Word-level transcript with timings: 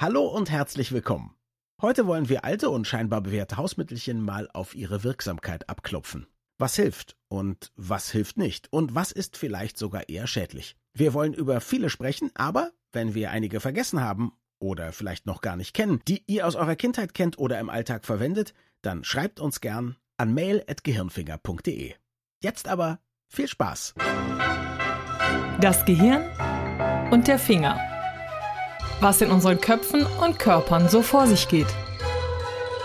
Hallo 0.00 0.28
und 0.28 0.48
herzlich 0.48 0.92
willkommen. 0.92 1.34
Heute 1.82 2.06
wollen 2.06 2.28
wir 2.28 2.44
alte 2.44 2.70
und 2.70 2.86
scheinbar 2.86 3.20
bewährte 3.20 3.56
Hausmittelchen 3.56 4.22
mal 4.22 4.48
auf 4.52 4.76
ihre 4.76 5.02
Wirksamkeit 5.02 5.68
abklopfen. 5.68 6.28
Was 6.56 6.76
hilft 6.76 7.16
und 7.26 7.72
was 7.74 8.08
hilft 8.12 8.36
nicht 8.36 8.72
und 8.72 8.94
was 8.94 9.10
ist 9.10 9.36
vielleicht 9.36 9.76
sogar 9.76 10.08
eher 10.08 10.28
schädlich. 10.28 10.76
Wir 10.94 11.14
wollen 11.14 11.34
über 11.34 11.60
viele 11.60 11.90
sprechen, 11.90 12.30
aber 12.34 12.70
wenn 12.92 13.14
wir 13.14 13.32
einige 13.32 13.58
vergessen 13.58 14.00
haben 14.00 14.30
oder 14.60 14.92
vielleicht 14.92 15.26
noch 15.26 15.40
gar 15.40 15.56
nicht 15.56 15.74
kennen, 15.74 16.00
die 16.06 16.22
ihr 16.28 16.46
aus 16.46 16.54
eurer 16.54 16.76
Kindheit 16.76 17.12
kennt 17.12 17.36
oder 17.36 17.58
im 17.58 17.68
Alltag 17.68 18.04
verwendet, 18.04 18.54
dann 18.82 19.02
schreibt 19.02 19.40
uns 19.40 19.60
gern 19.60 19.96
an 20.16 20.32
mail.gehirnfinger.de. 20.32 21.94
Jetzt 22.40 22.68
aber 22.68 23.00
viel 23.26 23.48
Spaß. 23.48 23.94
Das 25.60 25.84
Gehirn 25.84 26.22
und 27.10 27.26
der 27.26 27.40
Finger 27.40 27.97
was 29.00 29.20
in 29.20 29.30
unseren 29.30 29.60
Köpfen 29.60 30.04
und 30.24 30.38
Körpern 30.38 30.88
so 30.88 31.02
vor 31.02 31.26
sich 31.26 31.48
geht. 31.48 31.68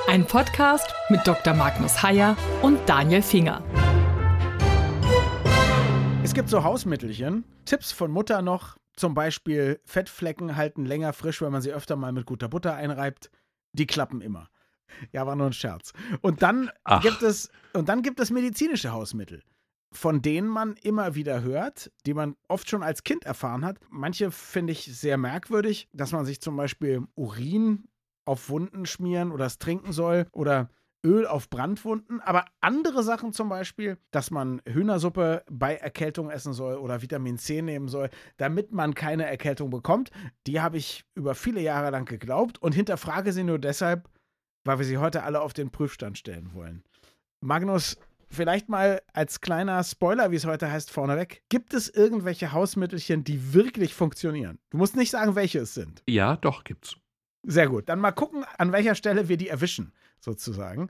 Ein 0.07 0.25
Podcast 0.25 0.93
mit 1.09 1.25
Dr. 1.25 1.53
Magnus 1.55 2.03
Heyer 2.03 2.37
und 2.61 2.77
Daniel 2.87 3.23
Finger. 3.23 3.63
Es 6.23 6.33
gibt 6.33 6.49
so 6.49 6.63
Hausmittelchen, 6.63 7.43
Tipps 7.65 7.91
von 7.91 8.11
Mutter 8.11 8.41
noch, 8.41 8.77
zum 8.95 9.15
Beispiel 9.15 9.79
Fettflecken 9.85 10.55
halten 10.55 10.85
länger 10.85 11.13
frisch, 11.13 11.41
wenn 11.41 11.51
man 11.51 11.61
sie 11.61 11.73
öfter 11.73 11.95
mal 11.95 12.11
mit 12.11 12.27
guter 12.27 12.47
Butter 12.47 12.75
einreibt. 12.75 13.31
Die 13.71 13.87
klappen 13.87 14.21
immer. 14.21 14.49
Ja, 15.11 15.25
war 15.25 15.35
nur 15.35 15.47
ein 15.47 15.53
Scherz. 15.53 15.93
Und 16.21 16.43
dann 16.43 16.69
Ach. 16.83 17.01
gibt 17.01 17.23
es 17.23 17.49
und 17.73 17.89
dann 17.89 18.03
gibt 18.03 18.19
es 18.19 18.29
medizinische 18.29 18.91
Hausmittel 18.91 19.41
von 19.93 20.21
denen 20.21 20.47
man 20.47 20.75
immer 20.81 21.15
wieder 21.15 21.41
hört, 21.41 21.91
die 22.05 22.13
man 22.13 22.35
oft 22.47 22.69
schon 22.69 22.83
als 22.83 23.03
Kind 23.03 23.25
erfahren 23.25 23.63
hat. 23.63 23.79
Manche 23.89 24.31
finde 24.31 24.73
ich 24.73 24.85
sehr 24.85 25.17
merkwürdig, 25.17 25.87
dass 25.93 26.11
man 26.11 26.25
sich 26.25 26.41
zum 26.41 26.55
Beispiel 26.55 27.03
Urin 27.15 27.85
auf 28.25 28.49
Wunden 28.49 28.85
schmieren 28.85 29.31
oder 29.31 29.45
es 29.45 29.59
trinken 29.59 29.93
soll 29.93 30.25
oder 30.31 30.69
Öl 31.05 31.27
auf 31.27 31.49
Brandwunden, 31.49 32.21
aber 32.21 32.45
andere 32.61 33.03
Sachen 33.03 33.33
zum 33.33 33.49
Beispiel, 33.49 33.97
dass 34.11 34.31
man 34.31 34.61
Hühnersuppe 34.65 35.43
bei 35.51 35.75
Erkältung 35.75 36.29
essen 36.29 36.53
soll 36.53 36.77
oder 36.77 37.01
Vitamin 37.01 37.37
C 37.37 37.61
nehmen 37.61 37.89
soll, 37.89 38.09
damit 38.37 38.71
man 38.71 38.95
keine 38.95 39.25
Erkältung 39.25 39.69
bekommt, 39.69 40.11
die 40.47 40.61
habe 40.61 40.77
ich 40.77 41.03
über 41.13 41.35
viele 41.35 41.59
Jahre 41.59 41.89
lang 41.89 42.05
geglaubt 42.05 42.61
und 42.61 42.73
hinterfrage 42.73 43.33
sie 43.33 43.43
nur 43.43 43.59
deshalb, 43.59 44.09
weil 44.63 44.77
wir 44.77 44.85
sie 44.85 44.97
heute 44.97 45.23
alle 45.23 45.41
auf 45.41 45.51
den 45.51 45.71
Prüfstand 45.71 46.17
stellen 46.17 46.53
wollen. 46.53 46.83
Magnus, 47.41 47.97
vielleicht 48.33 48.69
mal 48.69 49.01
als 49.13 49.41
kleiner 49.41 49.83
Spoiler, 49.83 50.31
wie 50.31 50.35
es 50.35 50.45
heute 50.45 50.71
heißt, 50.71 50.91
vorneweg. 50.91 51.43
Gibt 51.49 51.73
es 51.73 51.89
irgendwelche 51.89 52.51
Hausmittelchen, 52.51 53.23
die 53.23 53.53
wirklich 53.53 53.93
funktionieren? 53.93 54.59
Du 54.69 54.77
musst 54.77 54.95
nicht 54.95 55.11
sagen, 55.11 55.35
welche 55.35 55.59
es 55.59 55.73
sind. 55.73 56.03
Ja, 56.07 56.37
doch, 56.37 56.63
gibt's. 56.63 56.95
Sehr 57.45 57.67
gut. 57.67 57.89
Dann 57.89 57.99
mal 57.99 58.11
gucken, 58.11 58.45
an 58.57 58.71
welcher 58.71 58.95
Stelle 58.95 59.27
wir 59.29 59.37
die 59.37 59.49
erwischen, 59.49 59.93
sozusagen. 60.19 60.89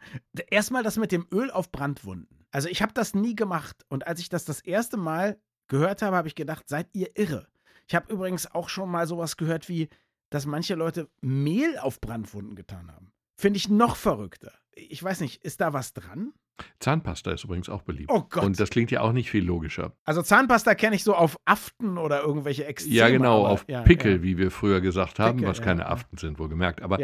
Erstmal 0.49 0.83
das 0.83 0.97
mit 0.97 1.11
dem 1.11 1.27
Öl 1.31 1.51
auf 1.51 1.71
Brandwunden. 1.71 2.45
Also 2.51 2.69
ich 2.69 2.81
habe 2.81 2.93
das 2.93 3.15
nie 3.15 3.35
gemacht 3.35 3.83
und 3.89 4.05
als 4.05 4.19
ich 4.19 4.29
das 4.29 4.45
das 4.45 4.61
erste 4.61 4.97
Mal 4.97 5.39
gehört 5.67 6.03
habe, 6.03 6.15
habe 6.15 6.27
ich 6.27 6.35
gedacht, 6.35 6.69
seid 6.69 6.87
ihr 6.93 7.17
irre. 7.17 7.47
Ich 7.87 7.95
habe 7.95 8.13
übrigens 8.13 8.53
auch 8.53 8.69
schon 8.69 8.89
mal 8.89 9.07
sowas 9.07 9.37
gehört 9.37 9.69
wie, 9.69 9.89
dass 10.29 10.45
manche 10.45 10.75
Leute 10.75 11.09
Mehl 11.21 11.77
auf 11.79 11.99
Brandwunden 11.99 12.55
getan 12.55 12.91
haben. 12.91 13.11
Finde 13.35 13.57
ich 13.57 13.69
noch 13.69 13.95
verrückter. 13.95 14.53
Ich 14.75 15.03
weiß 15.03 15.21
nicht, 15.21 15.43
ist 15.43 15.61
da 15.61 15.73
was 15.73 15.93
dran? 15.93 16.33
Zahnpasta 16.79 17.31
ist 17.31 17.43
übrigens 17.43 17.69
auch 17.69 17.81
beliebt. 17.81 18.11
Oh 18.13 18.23
Gott. 18.29 18.43
Und 18.43 18.59
das 18.59 18.69
klingt 18.69 18.91
ja 18.91 19.01
auch 19.01 19.11
nicht 19.11 19.29
viel 19.29 19.43
logischer. 19.43 19.95
Also 20.05 20.21
Zahnpasta 20.21 20.75
kenne 20.75 20.95
ich 20.95 21.03
so 21.03 21.15
auf 21.15 21.37
Aften 21.45 21.97
oder 21.97 22.21
irgendwelche 22.21 22.65
Extreme. 22.65 22.95
Ja, 22.95 23.09
genau, 23.09 23.45
auf 23.45 23.65
ja, 23.67 23.81
Pickel, 23.81 24.17
ja. 24.17 24.23
wie 24.23 24.37
wir 24.37 24.51
früher 24.51 24.81
gesagt 24.81 25.19
haben, 25.19 25.37
Pickel, 25.37 25.49
was 25.49 25.61
keine 25.61 25.81
ja, 25.81 25.89
Aften 25.89 26.17
sind, 26.17 26.39
wohlgemerkt. 26.39 26.81
Aber 26.81 26.97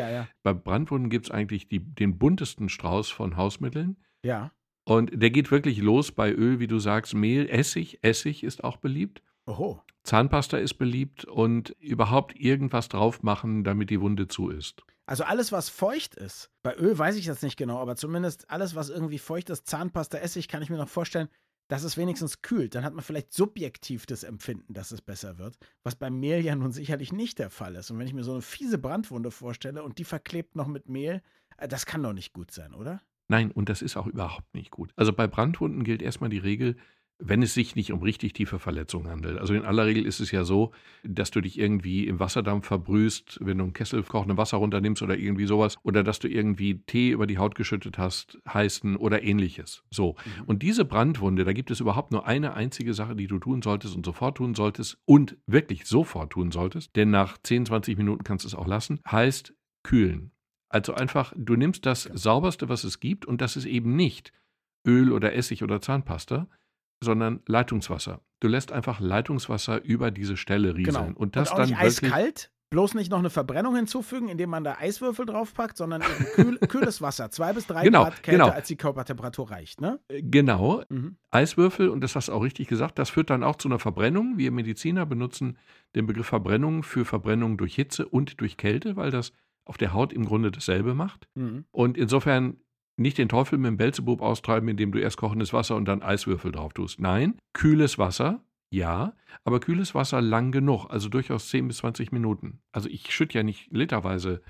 bei 0.44 0.53
Brandwunden 0.53 1.09
gibt 1.09 1.25
es 1.25 1.31
eigentlich 1.31 1.67
die, 1.67 1.80
den 1.80 2.17
buntesten 2.17 2.70
Strauß 2.70 3.09
von 3.09 3.38
Hausmitteln. 3.38 3.97
Ja. 4.23 4.52
Und 4.86 5.11
der 5.14 5.30
geht 5.30 5.52
wirklich 5.52 5.80
los 5.80 6.11
bei 6.11 6.31
Öl, 6.31 6.59
wie 6.59 6.67
du 6.67 6.80
sagst, 6.80 7.14
Mehl, 7.14 7.48
Essig. 7.49 7.99
Essig 8.02 8.43
ist 8.43 8.64
auch 8.64 8.77
beliebt. 8.77 9.21
Oho. 9.45 9.82
Zahnpasta 10.04 10.58
ist 10.58 10.76
beliebt 10.76 11.26
und 11.26 11.76
überhaupt 11.80 12.39
irgendwas 12.39 12.89
drauf 12.89 13.21
machen, 13.21 13.64
damit 13.64 13.89
die 13.89 14.02
Wunde 14.02 14.27
zu 14.27 14.49
ist. 14.49 14.83
Also 15.09 15.23
alles, 15.23 15.52
was 15.52 15.70
feucht 15.70 16.14
ist, 16.14 16.52
bei 16.61 16.75
Öl 16.75 16.95
weiß 16.95 17.15
ich 17.15 17.25
das 17.25 17.42
nicht 17.42 17.58
genau, 17.58 17.80
aber 17.80 17.95
zumindest 17.95 18.47
alles, 18.52 18.75
was 18.75 18.92
irgendwie 18.92 19.17
feucht 19.17 19.49
ist, 19.49 19.65
Zahnpasta, 19.65 20.20
Essig, 20.20 20.47
kann 20.47 20.61
ich 20.61 20.70
mir 20.70 20.77
noch 20.77 20.87
vorstellen, 20.87 21.30
dass 21.67 21.83
es 21.83 21.97
wenigstens 21.97 22.43
kühlt. 22.43 22.75
Dann 22.75 22.83
hat 22.83 22.93
man 22.93 23.03
vielleicht 23.03 23.33
subjektiv 23.33 24.05
das 24.05 24.23
Empfinden, 24.23 24.71
dass 24.71 24.92
es 24.92 25.02
besser 25.02 25.39
wird, 25.39 25.58
was 25.81 25.95
beim 25.95 26.20
Mehl 26.20 26.45
ja 26.45 26.55
nun 26.55 26.71
sicherlich 26.71 27.11
nicht 27.11 27.39
der 27.39 27.49
Fall 27.49 27.73
ist. 27.73 27.89
Und 27.89 27.97
wenn 27.97 28.05
ich 28.05 28.14
mir 28.14 28.23
so 28.23 28.33
eine 28.33 28.43
fiese 28.43 28.77
Brandwunde 28.77 29.31
vorstelle 29.31 29.81
und 29.81 29.97
die 29.97 30.03
verklebt 30.03 30.55
noch 30.55 30.67
mit 30.67 30.87
Mehl, 30.87 31.23
äh, 31.58 31.67
das 31.67 31.87
kann 31.87 32.03
doch 32.03 32.14
nicht 32.14 32.31
gut 32.33 32.52
sein, 32.52 32.76
oder? 32.76 33.02
Nein, 33.30 33.49
und 33.49 33.67
das 33.67 33.81
ist 33.81 33.97
auch 33.97 34.05
überhaupt 34.05 34.53
nicht 34.53 34.70
gut. 34.70 34.91
Also 34.95 35.11
bei 35.11 35.26
Brandwunden 35.26 35.83
gilt 35.83 36.03
erstmal 36.03 36.30
die 36.30 36.37
Regel, 36.37 36.76
wenn 37.21 37.41
es 37.43 37.53
sich 37.53 37.75
nicht 37.75 37.91
um 37.91 38.02
richtig 38.02 38.33
tiefe 38.33 38.59
Verletzungen 38.59 39.09
handelt. 39.09 39.37
Also 39.37 39.53
in 39.53 39.65
aller 39.65 39.85
Regel 39.85 40.05
ist 40.05 40.21
es 40.21 40.31
ja 40.31 40.45
so, 40.45 40.71
dass 41.03 41.31
du 41.31 41.41
dich 41.41 41.59
irgendwie 41.59 42.07
im 42.07 42.19
Wasserdampf 42.19 42.65
verbrühst, 42.65 43.39
wenn 43.41 43.57
du 43.57 43.65
einen 43.65 43.73
Kessel 43.73 44.02
kochendes 44.03 44.37
Wasser 44.37 44.57
runternimmst 44.57 45.02
oder 45.02 45.17
irgendwie 45.17 45.45
sowas, 45.45 45.75
oder 45.83 46.03
dass 46.03 46.19
du 46.19 46.29
irgendwie 46.29 46.79
Tee 46.85 47.11
über 47.11 47.27
die 47.27 47.37
Haut 47.37 47.55
geschüttet 47.55 47.97
hast, 47.97 48.39
heißen 48.47 48.95
oder 48.95 49.21
ähnliches. 49.21 49.83
So. 49.91 50.15
Mhm. 50.37 50.43
Und 50.45 50.63
diese 50.63 50.85
Brandwunde, 50.85 51.43
da 51.43 51.52
gibt 51.52 51.71
es 51.71 51.81
überhaupt 51.81 52.11
nur 52.11 52.25
eine 52.25 52.53
einzige 52.53 52.93
Sache, 52.93 53.17
die 53.17 53.27
du 53.27 53.37
tun 53.37 53.61
solltest 53.61 53.95
und 53.97 54.05
sofort 54.05 54.37
tun 54.37 54.55
solltest 54.55 54.97
und 55.05 55.37
wirklich 55.45 55.85
sofort 55.85 56.31
tun 56.31 56.52
solltest, 56.52 56.95
denn 56.95 57.09
nach 57.09 57.37
10, 57.37 57.65
20 57.65 57.97
Minuten 57.97 58.23
kannst 58.23 58.45
du 58.45 58.47
es 58.47 58.55
auch 58.55 58.67
lassen, 58.67 59.02
heißt 59.09 59.53
kühlen. 59.83 60.31
Also 60.69 60.93
einfach, 60.93 61.33
du 61.35 61.55
nimmst 61.55 61.85
das 61.85 62.03
sauberste, 62.03 62.69
was 62.69 62.83
es 62.85 62.99
gibt 62.99 63.25
und 63.25 63.41
das 63.41 63.58
ist 63.58 63.65
eben 63.65 63.95
nicht 63.95 64.31
Öl 64.87 65.11
oder 65.11 65.33
Essig 65.33 65.63
oder 65.63 65.81
Zahnpasta, 65.81 66.47
sondern 67.02 67.42
Leitungswasser. 67.48 68.21
Du 68.39 68.48
lässt 68.48 68.71
einfach 68.71 68.99
Leitungswasser 68.99 69.83
über 69.83 70.11
diese 70.11 70.37
Stelle 70.37 70.76
rieseln. 70.76 71.08
Genau. 71.08 71.20
Und 71.20 71.36
das 71.36 71.49
und 71.49 71.54
auch 71.54 71.58
dann 71.60 71.70
nicht 71.70 71.80
eiskalt, 71.80 72.52
bloß 72.70 72.93
nicht 72.93 73.10
noch 73.10 73.20
eine 73.20 73.30
Verbrennung 73.30 73.76
hinzufügen, 73.76 74.30
indem 74.30 74.49
man 74.49 74.64
da 74.64 74.77
Eiswürfel 74.80 75.26
draufpackt, 75.26 75.77
sondern 75.77 76.02
kühl, 76.36 76.58
kühles 76.67 77.02
Wasser, 77.02 77.32
zwei 77.32 77.54
bis 77.54 77.67
drei 77.67 77.83
genau, 77.83 78.04
Grad 78.04 78.23
kälter, 78.23 78.43
genau. 78.45 78.55
als 78.55 78.67
die 78.67 78.76
Körpertemperatur 78.76 79.52
reicht, 79.52 79.82
ne? 79.82 79.99
Äh, 80.08 80.21
genau. 80.21 80.83
Mhm. 80.89 81.17
Eiswürfel, 81.32 81.89
und 81.89 82.02
das 82.02 82.15
hast 82.15 82.30
du 82.30 82.33
auch 82.33 82.43
richtig 82.43 82.67
gesagt, 82.67 82.99
das 82.99 83.09
führt 83.09 83.30
dann 83.30 83.43
auch 83.43 83.55
zu 83.55 83.67
einer 83.67 83.80
Verbrennung. 83.80 84.38
Wir 84.38 84.52
Mediziner 84.52 85.05
benutzen 85.05 85.58
den 85.95 86.05
Begriff 86.05 86.27
Verbrennung 86.27 86.83
für 86.83 87.05
Verbrennung 87.05 87.58
durch 87.58 87.76
Hitze 87.76 88.08
und 88.08 88.39
durch 88.39 88.58
Kälte, 88.58 88.95
weil 88.95 89.11
das 89.11 89.33
auf 89.65 89.77
der 89.77 89.93
Haut 89.93 90.14
im 90.14 90.26
Grunde 90.26 90.52
dasselbe 90.52 90.93
macht. 90.93 91.27
Mhm. 91.36 91.65
Und 91.71 91.98
insofern 91.98 92.58
nicht 92.99 93.17
den 93.17 93.30
Teufel 93.30 93.58
mit 93.58 93.67
dem 93.67 93.77
Belzebub 93.77 94.21
austreiben, 94.21 94.70
indem 94.70 94.92
du 94.92 94.99
erst 94.99 95.17
kochendes 95.17 95.54
Wasser 95.54 95.76
und 95.76 95.86
dann 95.86 96.02
Eiswürfel 96.02 96.52
drauf 96.52 96.73
tust. 96.73 96.99
Nein, 96.99 97.37
kühles 97.54 97.98
Wasser, 97.98 98.43
ja, 98.70 99.14
aber 99.43 99.60
kühles 99.60 99.95
Wasser 99.95 100.21
lang 100.21 100.52
genug, 100.52 100.87
also 100.89 101.09
durchaus 101.09 101.49
10 101.49 101.67
bis 101.67 101.77
20 101.77 102.11
Minuten. 102.11 102.61
Also 102.71 102.89
ich 102.89 103.11
schütte 103.14 103.38
ja 103.38 103.43
nicht 103.43 103.71
literweise 103.71 104.42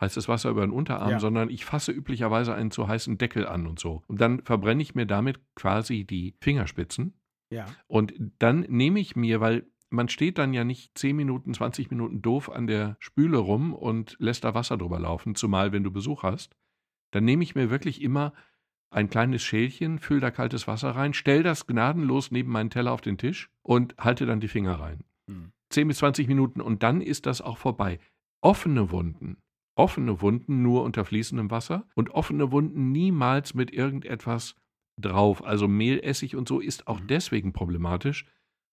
heißes 0.00 0.28
Wasser 0.28 0.50
über 0.50 0.62
den 0.62 0.70
Unterarm, 0.70 1.10
ja. 1.10 1.20
sondern 1.20 1.50
ich 1.50 1.64
fasse 1.64 1.92
üblicherweise 1.92 2.54
einen 2.54 2.70
zu 2.70 2.88
heißen 2.88 3.18
Deckel 3.18 3.46
an 3.46 3.66
und 3.66 3.78
so. 3.78 4.02
Und 4.06 4.20
dann 4.20 4.42
verbrenne 4.42 4.82
ich 4.82 4.94
mir 4.94 5.06
damit 5.06 5.40
quasi 5.54 6.04
die 6.04 6.34
Fingerspitzen. 6.40 7.14
Ja. 7.50 7.66
Und 7.86 8.14
dann 8.38 8.60
nehme 8.68 9.00
ich 9.00 9.16
mir, 9.16 9.40
weil 9.40 9.66
man 9.90 10.08
steht 10.08 10.38
dann 10.38 10.52
ja 10.52 10.64
nicht 10.64 10.96
10 10.98 11.16
Minuten, 11.16 11.54
20 11.54 11.90
Minuten 11.90 12.20
doof 12.20 12.50
an 12.50 12.66
der 12.66 12.96
Spüle 13.00 13.38
rum 13.38 13.72
und 13.72 14.16
lässt 14.18 14.44
da 14.44 14.54
Wasser 14.54 14.76
drüber 14.76 14.98
laufen, 14.98 15.34
zumal 15.34 15.72
wenn 15.72 15.82
du 15.82 15.90
Besuch 15.90 16.22
hast, 16.22 16.54
dann 17.10 17.24
nehme 17.24 17.42
ich 17.42 17.54
mir 17.54 17.70
wirklich 17.70 18.02
immer 18.02 18.32
ein 18.90 19.10
kleines 19.10 19.42
Schälchen, 19.42 19.98
fülle 19.98 20.20
da 20.20 20.30
kaltes 20.30 20.66
Wasser 20.66 20.90
rein, 20.90 21.12
stelle 21.14 21.42
das 21.42 21.66
gnadenlos 21.66 22.30
neben 22.30 22.50
meinen 22.50 22.70
Teller 22.70 22.92
auf 22.92 23.00
den 23.00 23.18
Tisch 23.18 23.50
und 23.62 23.94
halte 23.98 24.26
dann 24.26 24.40
die 24.40 24.48
Finger 24.48 24.80
rein. 24.80 25.04
Mhm. 25.26 25.52
10 25.70 25.88
bis 25.88 25.98
20 25.98 26.28
Minuten 26.28 26.60
und 26.60 26.82
dann 26.82 27.00
ist 27.00 27.26
das 27.26 27.42
auch 27.42 27.58
vorbei. 27.58 27.98
Offene 28.40 28.90
Wunden, 28.90 29.36
offene 29.76 30.22
Wunden 30.22 30.62
nur 30.62 30.84
unter 30.84 31.04
fließendem 31.04 31.50
Wasser 31.50 31.86
und 31.94 32.10
offene 32.10 32.50
Wunden 32.50 32.92
niemals 32.92 33.54
mit 33.54 33.72
irgendetwas 33.72 34.54
drauf. 34.98 35.44
Also 35.44 35.68
Mehl, 35.68 36.00
Essig 36.00 36.36
und 36.36 36.48
so 36.48 36.60
ist 36.60 36.86
auch 36.86 37.00
mhm. 37.00 37.06
deswegen 37.08 37.52
problematisch, 37.52 38.24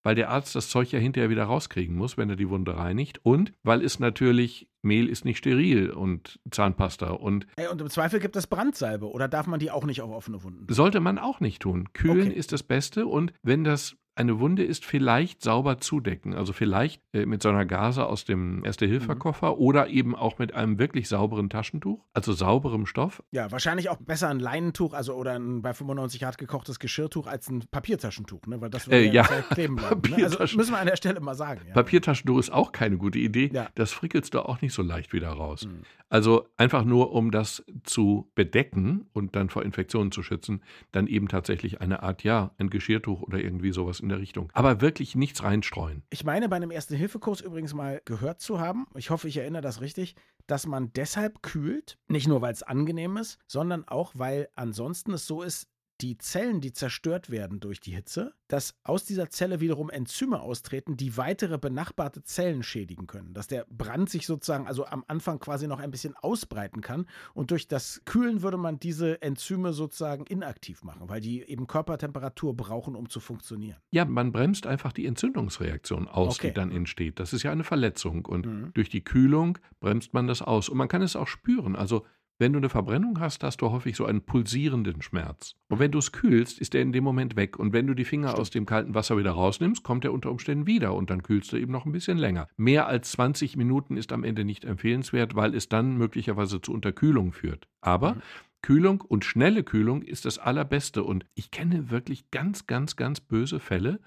weil 0.05 0.13
der 0.13 0.29
Arzt 0.29 0.55
das 0.55 0.69
Zeug 0.69 0.91
ja 0.91 0.99
hinterher 0.99 1.31
wieder 1.31 1.45
rauskriegen 1.45 1.95
muss, 1.95 2.15
wenn 2.15 2.29
er 2.29 2.35
die 2.35 2.47
Wunde 2.47 2.77
reinigt. 2.77 3.19
Und 3.23 3.53
weil 3.63 3.83
es 3.83 3.99
natürlich, 3.99 4.69
Mehl 4.83 5.09
ist 5.09 5.25
nicht 5.25 5.39
steril 5.39 5.89
und 5.89 6.39
Zahnpasta 6.51 7.07
und. 7.07 7.47
Ey, 7.55 7.67
und 7.67 7.81
im 7.81 7.89
Zweifel 7.89 8.19
gibt 8.19 8.35
es 8.35 8.45
Brandsalbe 8.45 9.09
oder 9.09 9.27
darf 9.27 9.47
man 9.47 9.59
die 9.59 9.71
auch 9.71 9.83
nicht 9.83 10.01
auf 10.01 10.11
offene 10.11 10.43
Wunden? 10.43 10.71
Sollte 10.71 10.99
man 10.99 11.17
auch 11.17 11.39
nicht 11.39 11.63
tun. 11.63 11.89
Kühlen 11.93 12.27
okay. 12.27 12.37
ist 12.37 12.51
das 12.51 12.61
Beste 12.61 13.07
und 13.07 13.33
wenn 13.41 13.63
das 13.63 13.97
eine 14.15 14.39
Wunde 14.39 14.63
ist, 14.63 14.85
vielleicht 14.85 15.41
sauber 15.41 15.79
zudecken. 15.79 16.33
Also 16.33 16.53
vielleicht 16.53 17.01
äh, 17.13 17.25
mit 17.25 17.41
so 17.41 17.49
einer 17.49 17.65
Gase 17.65 18.05
aus 18.05 18.23
dem 18.23 18.63
Erste-Hilfe-Koffer 18.63 19.51
mhm. 19.51 19.57
oder 19.57 19.87
eben 19.89 20.15
auch 20.15 20.39
mit 20.39 20.55
einem 20.55 20.79
wirklich 20.79 21.09
sauberen 21.09 21.49
Taschentuch, 21.49 22.03
also 22.13 22.31
sauberem 22.31 22.85
Stoff. 22.85 23.21
Ja, 23.31 23.51
wahrscheinlich 23.51 23.89
auch 23.89 23.97
besser 23.97 24.29
ein 24.29 24.39
Leinentuch, 24.39 24.93
also 24.93 25.13
oder 25.15 25.33
ein 25.33 25.61
bei 25.61 25.73
95 25.73 26.21
Grad 26.21 26.37
gekochtes 26.37 26.79
Geschirrtuch 26.79 27.27
als 27.27 27.49
ein 27.49 27.65
Papiertaschentuch, 27.69 28.47
ne? 28.47 28.61
weil 28.61 28.69
das 28.69 28.87
würde 28.87 29.05
äh, 29.05 29.11
ja, 29.11 29.23
ja 29.23 29.41
kleben 29.41 29.75
bleiben. 29.75 30.01
Ne? 30.09 30.23
Also 30.23 30.57
müssen 30.57 30.71
wir 30.71 30.79
an 30.79 30.87
der 30.87 30.95
Stelle 30.95 31.19
mal 31.19 31.35
sagen. 31.35 31.61
Ja. 31.67 31.73
Papiertaschentuch 31.73 32.39
ist 32.39 32.51
auch 32.51 32.71
keine 32.71 32.97
gute 32.97 33.19
Idee. 33.19 33.51
Ja. 33.53 33.69
Das 33.75 33.91
frickelst 33.91 34.33
du 34.33 34.39
auch 34.39 34.61
nicht 34.61 34.73
so 34.73 34.81
leicht 34.81 35.11
wieder 35.11 35.29
raus. 35.29 35.65
Mhm. 35.65 35.83
Also 36.09 36.47
einfach 36.55 36.85
nur, 36.85 37.11
um 37.11 37.31
das 37.31 37.65
zu 37.83 38.31
bedecken 38.35 39.07
und 39.11 39.35
dann 39.35 39.49
vor 39.49 39.63
Infektionen 39.63 40.11
zu 40.11 40.23
schützen, 40.23 40.61
dann 40.91 41.07
eben 41.07 41.27
tatsächlich 41.27 41.81
eine 41.81 42.03
Art, 42.03 42.23
ja, 42.23 42.51
ein 42.57 42.69
Geschirrtuch 42.69 43.21
oder 43.23 43.39
irgendwie 43.39 43.73
sowas 43.73 43.99
in 44.05 44.09
der 44.09 44.19
Richtung. 44.19 44.49
Aber 44.53 44.81
wirklich 44.81 45.15
nichts 45.15 45.43
reinstreuen. 45.43 46.03
Ich 46.09 46.23
meine, 46.23 46.47
bei 46.47 46.55
einem 46.55 46.71
Erste-Hilfe-Kurs 46.71 47.41
übrigens 47.41 47.73
mal 47.73 48.01
gehört 48.05 48.39
zu 48.39 48.59
haben, 48.59 48.85
ich 48.95 49.09
hoffe, 49.09 49.27
ich 49.27 49.37
erinnere 49.37 49.63
das 49.63 49.81
richtig, 49.81 50.15
dass 50.47 50.67
man 50.67 50.93
deshalb 50.93 51.41
kühlt, 51.41 51.97
nicht 52.07 52.27
nur 52.27 52.41
weil 52.41 52.53
es 52.53 52.63
angenehm 52.63 53.17
ist, 53.17 53.39
sondern 53.47 53.87
auch 53.87 54.11
weil 54.13 54.47
ansonsten 54.55 55.13
es 55.13 55.25
so 55.25 55.41
ist, 55.41 55.67
die 56.01 56.17
Zellen, 56.17 56.61
die 56.61 56.73
zerstört 56.73 57.29
werden 57.29 57.59
durch 57.59 57.79
die 57.79 57.91
Hitze, 57.91 58.33
dass 58.47 58.75
aus 58.83 59.05
dieser 59.05 59.29
Zelle 59.29 59.61
wiederum 59.61 59.89
Enzyme 59.89 60.41
austreten, 60.41 60.97
die 60.97 61.17
weitere 61.17 61.57
benachbarte 61.57 62.23
Zellen 62.23 62.63
schädigen 62.63 63.07
können. 63.07 63.33
Dass 63.33 63.47
der 63.47 63.65
Brand 63.69 64.09
sich 64.09 64.25
sozusagen 64.25 64.67
also 64.67 64.85
am 64.85 65.03
Anfang 65.07 65.39
quasi 65.39 65.67
noch 65.67 65.79
ein 65.79 65.91
bisschen 65.91 66.15
ausbreiten 66.15 66.81
kann. 66.81 67.07
Und 67.33 67.51
durch 67.51 67.67
das 67.67 68.01
Kühlen 68.05 68.41
würde 68.41 68.57
man 68.57 68.79
diese 68.79 69.21
Enzyme 69.21 69.73
sozusagen 69.73 70.25
inaktiv 70.25 70.83
machen, 70.83 71.09
weil 71.09 71.21
die 71.21 71.41
eben 71.43 71.65
Körpertemperatur 71.65 72.55
brauchen, 72.55 72.95
um 72.95 73.09
zu 73.09 73.19
funktionieren. 73.19 73.77
Ja, 73.91 74.05
man 74.05 74.31
bremst 74.31 74.67
einfach 74.67 74.91
die 74.91 75.05
Entzündungsreaktion 75.05 76.07
aus, 76.07 76.35
okay. 76.35 76.49
die 76.49 76.53
dann 76.53 76.71
entsteht. 76.71 77.19
Das 77.19 77.33
ist 77.33 77.43
ja 77.43 77.51
eine 77.51 77.63
Verletzung. 77.63 78.25
Und 78.25 78.45
mhm. 78.45 78.71
durch 78.73 78.89
die 78.89 79.03
Kühlung 79.03 79.57
bremst 79.79 80.13
man 80.13 80.27
das 80.27 80.41
aus. 80.41 80.69
Und 80.69 80.77
man 80.77 80.87
kann 80.87 81.01
es 81.01 81.15
auch 81.15 81.27
spüren. 81.27 81.75
Also 81.75 82.05
wenn 82.37 82.51
du 82.51 82.57
eine 82.57 82.69
Verbrennung 82.69 83.19
hast, 83.19 83.43
hast 83.43 83.61
du 83.61 83.71
häufig 83.71 83.95
so 83.95 84.05
einen 84.05 84.21
pulsierenden 84.21 85.01
Schmerz. 85.01 85.55
Und 85.69 85.79
wenn 85.79 85.91
du 85.91 85.99
es 85.99 86.11
kühlst, 86.11 86.59
ist 86.59 86.73
der 86.73 86.81
in 86.81 86.91
dem 86.91 87.03
Moment 87.03 87.35
weg. 87.35 87.57
Und 87.57 87.71
wenn 87.71 87.87
du 87.87 87.93
die 87.93 88.03
Finger 88.03 88.29
Stimmt. 88.29 88.41
aus 88.41 88.49
dem 88.49 88.65
kalten 88.65 88.93
Wasser 88.93 89.17
wieder 89.17 89.31
rausnimmst, 89.31 89.83
kommt 89.83 90.03
er 90.03 90.11
unter 90.11 90.31
Umständen 90.31 90.67
wieder 90.67 90.93
und 90.93 91.09
dann 91.09 91.23
kühlst 91.23 91.53
du 91.53 91.57
eben 91.57 91.71
noch 91.71 91.85
ein 91.85 91.93
bisschen 91.93 92.17
länger. 92.17 92.47
Mehr 92.57 92.87
als 92.87 93.11
20 93.11 93.55
Minuten 93.55 93.95
ist 93.95 94.11
am 94.11 94.23
Ende 94.23 94.43
nicht 94.43 94.65
empfehlenswert, 94.65 95.35
weil 95.35 95.55
es 95.55 95.69
dann 95.69 95.97
möglicherweise 95.97 96.61
zu 96.61 96.73
Unterkühlung 96.73 97.31
führt. 97.31 97.67
Aber 97.79 98.15
mhm. 98.15 98.21
Kühlung 98.61 99.01
und 99.01 99.23
schnelle 99.23 99.63
Kühlung 99.63 100.01
ist 100.01 100.25
das 100.25 100.37
Allerbeste. 100.37 101.03
Und 101.03 101.25
ich 101.35 101.51
kenne 101.51 101.89
wirklich 101.89 102.31
ganz, 102.31 102.67
ganz, 102.67 102.97
ganz 102.97 103.21
böse 103.21 103.59
Fälle, 103.59 103.99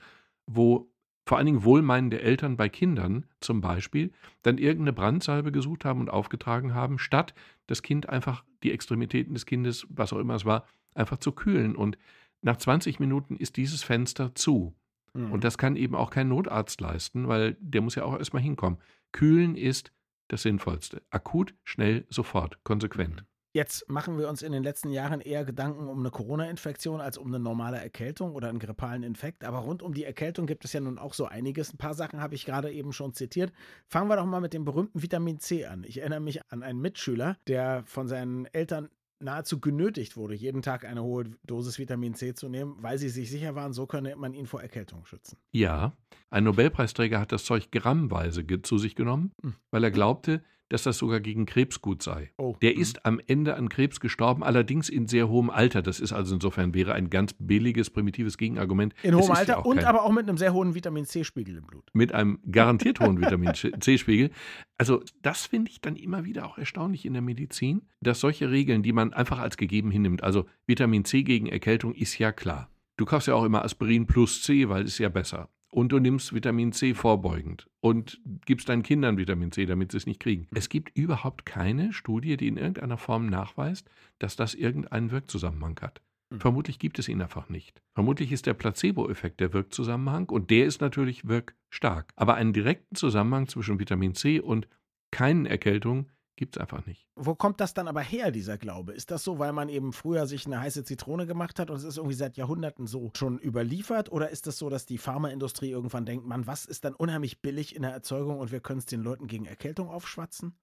wo 0.46 0.90
vor 1.28 1.36
allen 1.36 1.46
Dingen 1.46 1.62
wohlmeinende 1.62 2.22
Eltern 2.22 2.56
bei 2.56 2.70
Kindern 2.70 3.26
zum 3.40 3.60
Beispiel 3.60 4.12
dann 4.42 4.56
irgendeine 4.56 4.94
Brandsalbe 4.94 5.52
gesucht 5.52 5.84
haben 5.84 6.00
und 6.00 6.08
aufgetragen 6.08 6.74
haben, 6.74 6.98
statt 6.98 7.34
das 7.68 7.82
Kind 7.82 8.08
einfach 8.08 8.44
die 8.64 8.72
Extremitäten 8.72 9.34
des 9.34 9.46
Kindes, 9.46 9.86
was 9.88 10.12
auch 10.12 10.18
immer 10.18 10.34
es 10.34 10.44
war, 10.44 10.66
einfach 10.94 11.18
zu 11.18 11.30
kühlen. 11.30 11.76
Und 11.76 11.96
nach 12.42 12.56
20 12.56 12.98
Minuten 12.98 13.36
ist 13.36 13.56
dieses 13.56 13.84
Fenster 13.84 14.34
zu. 14.34 14.74
Mhm. 15.14 15.32
Und 15.32 15.44
das 15.44 15.58
kann 15.58 15.76
eben 15.76 15.94
auch 15.94 16.10
kein 16.10 16.28
Notarzt 16.28 16.80
leisten, 16.80 17.28
weil 17.28 17.56
der 17.60 17.82
muss 17.82 17.94
ja 17.94 18.04
auch 18.04 18.18
erstmal 18.18 18.42
hinkommen. 18.42 18.78
Kühlen 19.12 19.56
ist 19.56 19.92
das 20.28 20.42
Sinnvollste. 20.42 21.02
Akut, 21.10 21.54
schnell, 21.64 22.04
sofort, 22.10 22.62
konsequent. 22.64 23.22
Mhm. 23.22 23.26
Jetzt 23.58 23.90
machen 23.90 24.18
wir 24.18 24.28
uns 24.28 24.42
in 24.42 24.52
den 24.52 24.62
letzten 24.62 24.92
Jahren 24.92 25.20
eher 25.20 25.44
Gedanken 25.44 25.88
um 25.88 25.98
eine 25.98 26.12
Corona-Infektion 26.12 27.00
als 27.00 27.18
um 27.18 27.26
eine 27.26 27.40
normale 27.40 27.78
Erkältung 27.78 28.36
oder 28.36 28.48
einen 28.48 28.60
grippalen 28.60 29.02
Infekt. 29.02 29.42
Aber 29.42 29.58
rund 29.58 29.82
um 29.82 29.94
die 29.94 30.04
Erkältung 30.04 30.46
gibt 30.46 30.64
es 30.64 30.72
ja 30.72 30.78
nun 30.78 30.96
auch 30.96 31.12
so 31.12 31.26
einiges. 31.26 31.74
Ein 31.74 31.76
paar 31.76 31.94
Sachen 31.94 32.20
habe 32.20 32.36
ich 32.36 32.46
gerade 32.46 32.70
eben 32.70 32.92
schon 32.92 33.14
zitiert. 33.14 33.52
Fangen 33.88 34.08
wir 34.08 34.14
doch 34.14 34.26
mal 34.26 34.40
mit 34.40 34.54
dem 34.54 34.64
berühmten 34.64 35.02
Vitamin 35.02 35.40
C 35.40 35.66
an. 35.66 35.82
Ich 35.82 35.98
erinnere 35.98 36.20
mich 36.20 36.40
an 36.52 36.62
einen 36.62 36.80
Mitschüler, 36.80 37.36
der 37.48 37.82
von 37.84 38.06
seinen 38.06 38.46
Eltern 38.46 38.90
nahezu 39.18 39.58
genötigt 39.58 40.16
wurde, 40.16 40.36
jeden 40.36 40.62
Tag 40.62 40.84
eine 40.84 41.02
hohe 41.02 41.24
Dosis 41.42 41.80
Vitamin 41.80 42.14
C 42.14 42.34
zu 42.34 42.48
nehmen, 42.48 42.76
weil 42.80 42.96
sie 42.98 43.08
sich 43.08 43.28
sicher 43.28 43.56
waren, 43.56 43.72
so 43.72 43.88
könne 43.88 44.14
man 44.14 44.34
ihn 44.34 44.46
vor 44.46 44.62
Erkältung 44.62 45.04
schützen. 45.04 45.36
Ja, 45.50 45.94
ein 46.30 46.44
Nobelpreisträger 46.44 47.18
hat 47.18 47.32
das 47.32 47.44
Zeug 47.44 47.72
grammweise 47.72 48.46
zu 48.62 48.78
sich 48.78 48.94
genommen, 48.94 49.32
hm. 49.42 49.56
weil 49.72 49.82
er 49.82 49.90
glaubte, 49.90 50.44
dass 50.68 50.82
das 50.82 50.98
sogar 50.98 51.20
gegen 51.20 51.46
Krebs 51.46 51.80
gut 51.80 52.02
sei. 52.02 52.30
Oh. 52.36 52.56
Der 52.60 52.74
mhm. 52.74 52.80
ist 52.80 53.06
am 53.06 53.20
Ende 53.26 53.56
an 53.56 53.68
Krebs 53.68 54.00
gestorben, 54.00 54.42
allerdings 54.42 54.88
in 54.88 55.06
sehr 55.06 55.28
hohem 55.28 55.50
Alter. 55.50 55.82
Das 55.82 56.00
ist 56.00 56.12
also 56.12 56.34
insofern 56.34 56.74
wäre 56.74 56.94
ein 56.94 57.10
ganz 57.10 57.34
billiges, 57.38 57.90
primitives 57.90 58.38
Gegenargument. 58.38 58.94
In 59.02 59.14
hohem 59.14 59.30
Alter 59.30 59.54
ja 59.54 59.58
und 59.58 59.84
aber 59.84 60.04
auch 60.04 60.12
mit 60.12 60.28
einem 60.28 60.36
sehr 60.38 60.52
hohen 60.52 60.74
Vitamin 60.74 61.06
C-Spiegel 61.06 61.56
im 61.56 61.64
Blut. 61.64 61.84
Mit 61.92 62.12
einem 62.12 62.38
garantiert 62.50 63.00
hohen 63.00 63.20
Vitamin 63.20 63.52
C-Spiegel. 63.80 64.30
Also 64.76 65.02
das 65.22 65.46
finde 65.46 65.70
ich 65.70 65.80
dann 65.80 65.96
immer 65.96 66.24
wieder 66.24 66.46
auch 66.46 66.58
erstaunlich 66.58 67.04
in 67.04 67.12
der 67.12 67.22
Medizin, 67.22 67.82
dass 68.00 68.20
solche 68.20 68.50
Regeln, 68.50 68.82
die 68.82 68.92
man 68.92 69.12
einfach 69.12 69.38
als 69.38 69.56
gegeben 69.56 69.90
hinnimmt, 69.90 70.22
also 70.22 70.46
Vitamin 70.66 71.04
C 71.04 71.22
gegen 71.22 71.46
Erkältung 71.46 71.94
ist 71.94 72.18
ja 72.18 72.32
klar. 72.32 72.70
Du 72.96 73.04
kaufst 73.04 73.28
ja 73.28 73.34
auch 73.34 73.44
immer 73.44 73.64
Aspirin 73.64 74.06
plus 74.06 74.42
C, 74.42 74.68
weil 74.68 74.84
es 74.84 74.98
ja 74.98 75.08
besser 75.08 75.48
und 75.78 75.92
du 75.92 76.00
nimmst 76.00 76.34
Vitamin 76.34 76.72
C 76.72 76.92
vorbeugend 76.92 77.68
und 77.78 78.20
gibst 78.46 78.68
deinen 78.68 78.82
Kindern 78.82 79.16
Vitamin 79.16 79.52
C, 79.52 79.64
damit 79.64 79.92
sie 79.92 79.98
es 79.98 80.06
nicht 80.06 80.18
kriegen. 80.18 80.48
Es 80.52 80.68
gibt 80.68 80.98
überhaupt 80.98 81.46
keine 81.46 81.92
Studie, 81.92 82.36
die 82.36 82.48
in 82.48 82.56
irgendeiner 82.56 82.98
Form 82.98 83.26
nachweist, 83.26 83.88
dass 84.18 84.34
das 84.34 84.54
irgendeinen 84.54 85.12
Wirkzusammenhang 85.12 85.78
hat. 85.80 86.02
Mhm. 86.30 86.40
Vermutlich 86.40 86.80
gibt 86.80 86.98
es 86.98 87.08
ihn 87.08 87.22
einfach 87.22 87.48
nicht. 87.48 87.80
Vermutlich 87.94 88.32
ist 88.32 88.46
der 88.46 88.54
Placebo-Effekt 88.54 89.38
der 89.38 89.52
Wirkzusammenhang 89.52 90.28
und 90.30 90.50
der 90.50 90.66
ist 90.66 90.80
natürlich 90.80 91.28
wirkstark. 91.28 92.10
Aber 92.16 92.34
einen 92.34 92.52
direkten 92.52 92.96
Zusammenhang 92.96 93.46
zwischen 93.46 93.78
Vitamin 93.78 94.16
C 94.16 94.40
und 94.40 94.66
keinen 95.12 95.46
Erkältungen 95.46 96.10
Gibt 96.38 96.54
es 96.54 96.60
einfach 96.60 96.86
nicht. 96.86 97.04
Wo 97.16 97.34
kommt 97.34 97.60
das 97.60 97.74
dann 97.74 97.88
aber 97.88 98.00
her, 98.00 98.30
dieser 98.30 98.58
Glaube? 98.58 98.92
Ist 98.92 99.10
das 99.10 99.24
so, 99.24 99.40
weil 99.40 99.52
man 99.52 99.68
eben 99.68 99.92
früher 99.92 100.28
sich 100.28 100.46
eine 100.46 100.60
heiße 100.60 100.84
Zitrone 100.84 101.26
gemacht 101.26 101.58
hat 101.58 101.68
und 101.68 101.78
es 101.78 101.82
ist 101.82 101.96
irgendwie 101.96 102.14
seit 102.14 102.36
Jahrhunderten 102.36 102.86
so 102.86 103.10
schon 103.16 103.40
überliefert? 103.40 104.12
Oder 104.12 104.30
ist 104.30 104.46
das 104.46 104.56
so, 104.56 104.70
dass 104.70 104.86
die 104.86 104.98
Pharmaindustrie 104.98 105.68
irgendwann 105.68 106.06
denkt, 106.06 106.28
man, 106.28 106.46
was 106.46 106.64
ist 106.64 106.84
dann 106.84 106.94
unheimlich 106.94 107.42
billig 107.42 107.74
in 107.74 107.82
der 107.82 107.90
Erzeugung 107.90 108.38
und 108.38 108.52
wir 108.52 108.60
können 108.60 108.78
es 108.78 108.86
den 108.86 109.02
Leuten 109.02 109.26
gegen 109.26 109.46
Erkältung 109.46 109.88
aufschwatzen? 109.88 110.56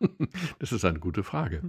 das 0.60 0.70
ist 0.70 0.84
eine 0.84 1.00
gute 1.00 1.24
Frage. 1.24 1.64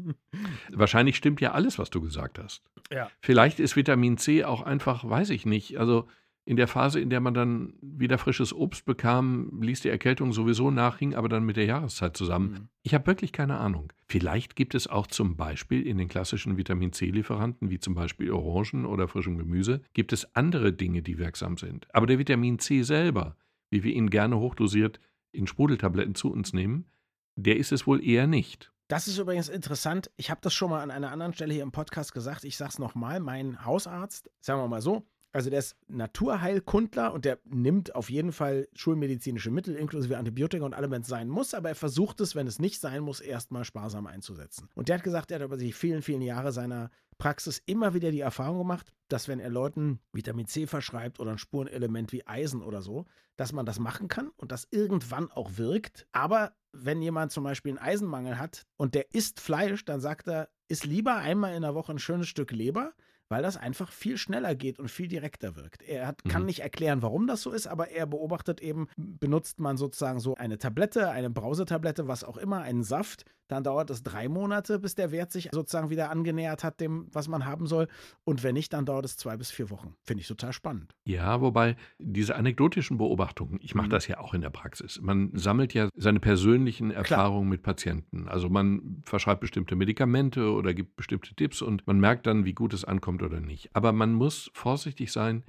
Wahrscheinlich 0.72 1.16
stimmt 1.16 1.42
ja 1.42 1.54
alles, 1.54 1.80
was 1.80 1.90
du 1.90 2.02
gesagt 2.02 2.38
hast. 2.38 2.62
Ja. 2.92 3.10
Vielleicht 3.20 3.60
ist 3.60 3.76
Vitamin 3.76 4.20
C 4.20 4.44
auch 4.44 4.62
einfach, 4.62 5.10
weiß 5.10 5.32
ich 5.32 5.48
nicht. 5.48 5.80
Also 5.80 6.06
in 6.50 6.56
der 6.56 6.68
Phase, 6.68 7.00
in 7.00 7.12
der 7.12 7.20
man 7.20 7.36
dann 7.36 7.74
wieder 7.80 8.18
frisches 8.18 8.56
Obst 8.56 8.84
bekam, 8.84 9.62
ließ 9.62 9.82
die 9.82 9.90
Erkältung 9.90 10.34
sowieso 10.34 10.72
nach, 10.72 10.98
hing 10.98 11.14
aber 11.14 11.30
dann 11.30 11.44
mit 11.44 11.58
der 11.58 11.66
Jahreszeit 11.66 12.18
zusammen. 12.18 12.50
Mhm. 12.50 12.70
Ich 12.82 12.96
habe 12.96 13.06
wirklich 13.06 13.32
keine 13.32 13.60
Ahnung. 13.60 13.94
Vielleicht 14.08 14.56
gibt 14.56 14.74
es 14.74 14.88
auch 14.88 15.06
zum 15.06 15.38
Beispiel 15.38 15.86
in 15.86 16.00
den 16.00 16.08
klassischen 16.08 16.58
Vitamin 16.58 16.92
C-Lieferanten, 16.92 17.70
wie 17.70 17.78
zum 17.78 17.94
Beispiel 17.94 18.32
Orangen 18.32 18.88
oder 18.88 19.08
frischem 19.08 19.38
Gemüse, 19.38 19.84
gibt 19.94 20.12
es 20.12 20.36
andere 20.36 20.74
Dinge, 20.74 21.04
die 21.04 21.20
wirksam 21.20 21.56
sind. 21.56 21.86
Aber 21.94 22.08
der 22.08 22.18
Vitamin 22.18 22.58
C 22.58 22.82
selber, 22.82 23.38
wie 23.70 23.84
wir 23.84 23.94
ihn 23.94 24.10
gerne 24.10 24.40
hochdosiert 24.40 25.00
in 25.32 25.46
Sprudeltabletten 25.46 26.16
zu 26.16 26.32
uns 26.32 26.52
nehmen, 26.52 26.88
der 27.36 27.58
ist 27.58 27.72
es 27.72 27.86
wohl 27.86 28.04
eher 28.04 28.26
nicht. 28.26 28.72
Das 28.88 29.08
ist 29.08 29.20
übrigens 29.20 29.50
interessant. 29.50 30.10
Ich 30.18 30.32
habe 30.32 30.42
das 30.42 30.56
schon 30.56 30.72
mal 30.72 30.82
an 30.82 30.90
einer 30.90 31.12
anderen 31.12 31.34
Stelle 31.34 31.54
hier 31.54 31.62
im 31.62 31.72
Podcast 31.72 32.12
gesagt. 32.12 32.44
Ich 32.44 32.58
sage 32.58 32.72
es 32.72 32.80
nochmal. 32.80 33.20
Mein 33.20 33.64
Hausarzt, 33.66 34.32
sagen 34.40 34.60
wir 34.60 34.68
mal 34.68 34.82
so, 34.82 35.06
also 35.32 35.50
der 35.50 35.60
ist 35.60 35.76
Naturheilkundler 35.88 37.14
und 37.14 37.26
der 37.26 37.40
nimmt 37.46 37.94
auf 37.96 38.10
jeden 38.10 38.32
Fall 38.32 38.68
schulmedizinische 38.74 39.52
Mittel 39.52 39.76
inklusive 39.76 40.18
Antibiotika 40.18 40.66
und 40.66 40.74
allem, 40.74 40.92
wenn 40.92 41.02
es 41.02 41.08
sein 41.08 41.30
muss, 41.30 41.54
aber 41.54 41.70
er 41.70 41.76
versucht 41.76 42.20
es, 42.22 42.36
wenn 42.36 42.48
es 42.48 42.60
nicht 42.60 42.80
sein 42.80 43.04
muss, 43.04 43.20
erstmal 43.20 43.64
sparsam 43.64 44.08
einzusetzen. 44.08 44.70
Und 44.76 44.90
der 44.90 44.98
hat 44.98 45.04
gesagt, 45.04 45.32
er 45.32 45.40
hat 45.40 45.46
über 45.46 45.58
die 45.58 45.72
vielen, 45.72 46.02
vielen 46.02 46.22
Jahre 46.22 46.52
seiner 46.52 46.90
Praxis 47.20 47.62
immer 47.66 47.94
wieder 47.94 48.12
die 48.12 48.22
Erfahrung 48.22 48.60
gemacht, 48.60 48.94
dass 49.10 49.28
wenn 49.28 49.40
er 49.40 49.50
Leuten 49.50 50.00
Vitamin 50.14 50.48
C 50.48 50.66
verschreibt 50.66 51.20
oder 51.20 51.32
ein 51.32 51.38
Spurenelement 51.38 52.12
wie 52.12 52.26
Eisen 52.26 52.64
oder 52.64 52.82
so, 52.82 53.06
dass 53.36 53.52
man 53.52 53.66
das 53.66 53.78
machen 53.78 54.08
kann 54.08 54.32
und 54.38 54.52
das 54.52 54.68
irgendwann 54.72 55.30
auch 55.30 55.58
wirkt. 55.58 56.08
Aber 56.12 56.54
wenn 56.72 57.02
jemand 57.02 57.32
zum 57.32 57.44
Beispiel 57.44 57.72
einen 57.72 57.86
Eisenmangel 57.86 58.40
hat 58.40 58.66
und 58.78 58.96
der 58.96 59.14
isst 59.14 59.40
Fleisch, 59.40 59.86
dann 59.86 60.00
sagt 60.00 60.28
er, 60.28 60.50
isst 60.70 60.86
lieber 60.86 61.16
einmal 61.16 61.56
in 61.56 61.62
der 61.62 61.76
Woche 61.76 61.92
ein 61.92 62.00
schönes 62.00 62.28
Stück 62.28 62.52
Leber, 62.52 62.94
weil 63.30 63.44
das 63.44 63.58
einfach 63.58 63.92
viel 63.92 64.18
schneller 64.18 64.56
geht 64.56 64.80
und 64.80 64.90
viel 64.90 65.08
direkter 65.08 65.56
wirkt. 65.56 65.84
Er 65.84 66.08
hat, 66.08 66.24
kann 66.26 66.42
mhm. 66.42 66.48
nicht 66.48 66.60
erklären, 66.60 67.02
warum 67.02 67.28
das 67.28 67.42
so 67.42 67.52
ist, 67.52 67.68
aber 67.68 67.90
er 67.90 68.06
beobachtet 68.06 68.60
eben, 68.62 68.88
benutzt 68.98 69.60
man 69.60 69.78
sozusagen 69.78 70.20
so 70.20 70.36
eine 70.36 70.58
Tablette, 70.58 71.10
eine 71.10 71.30
Brausetablette, 71.30 72.08
was 72.08 72.24
auch 72.24 72.38
immer, 72.38 72.62
einen 72.62 72.84
Saft, 72.84 73.26
dann 73.50 73.64
dauert 73.64 73.90
es 73.90 74.04
drei 74.04 74.30
Monate, 74.30 74.80
bis 74.80 74.96
der 74.96 75.12
Wert 75.12 75.32
sich 75.32 75.50
sozusagen 75.52 75.90
wieder 75.90 76.12
angenähert 76.12 76.64
hat, 76.64 76.80
dem, 76.80 77.08
was 77.12 77.28
man 77.28 77.46
haben 77.46 77.66
soll. 77.66 77.88
Und 78.24 78.44
wenn 78.44 78.54
nicht, 78.54 78.72
dann 78.74 78.86
dauert 78.86 79.06
es 79.06 79.18
zwei 79.18 79.38
bis 79.38 79.50
vier 79.50 79.72
Wochen. 79.72 79.96
Finde 80.04 80.22
ich 80.22 80.28
total 80.28 80.54
spannend. 80.54 80.96
Ja, 81.04 81.42
wobei 81.42 81.76
diese 81.98 82.36
anekdotischen 82.36 82.98
Beobachtungen, 82.98 83.60
ich 83.62 83.74
mache 83.74 83.88
mhm. 83.88 83.92
das 83.92 84.08
ja 84.08 84.20
auch 84.20 84.36
in 84.36 84.42
der 84.42 84.52
Praxis. 84.52 85.02
Man 85.02 85.32
sammelt 85.34 85.74
ja 85.74 85.90
seine 85.96 86.20
persönlichen 86.20 86.92
Erfahrungen 86.92 87.48
Klar. 87.48 87.50
mit 87.50 87.64
Patienten. 87.64 88.28
Also 88.28 88.50
man 88.50 89.02
verschreibt 89.04 89.42
bestimmte 89.42 89.76
Medikamente 89.76 90.52
oder 90.52 90.76
gibt 90.76 90.96
bestimmte 90.96 91.34
Tipps 91.34 91.64
und 91.64 91.88
man 91.88 92.00
merkt 92.00 92.28
dann, 92.28 92.46
wie 92.46 92.54
gut 92.54 92.74
es 92.74 92.86
ankommt 92.86 93.19
oder 93.24 93.40
nicht. 93.40 93.70
Aber 93.76 93.92
man 93.94 94.14
muss 94.14 94.50
vorsichtig 94.54 95.12
sein, 95.12 95.44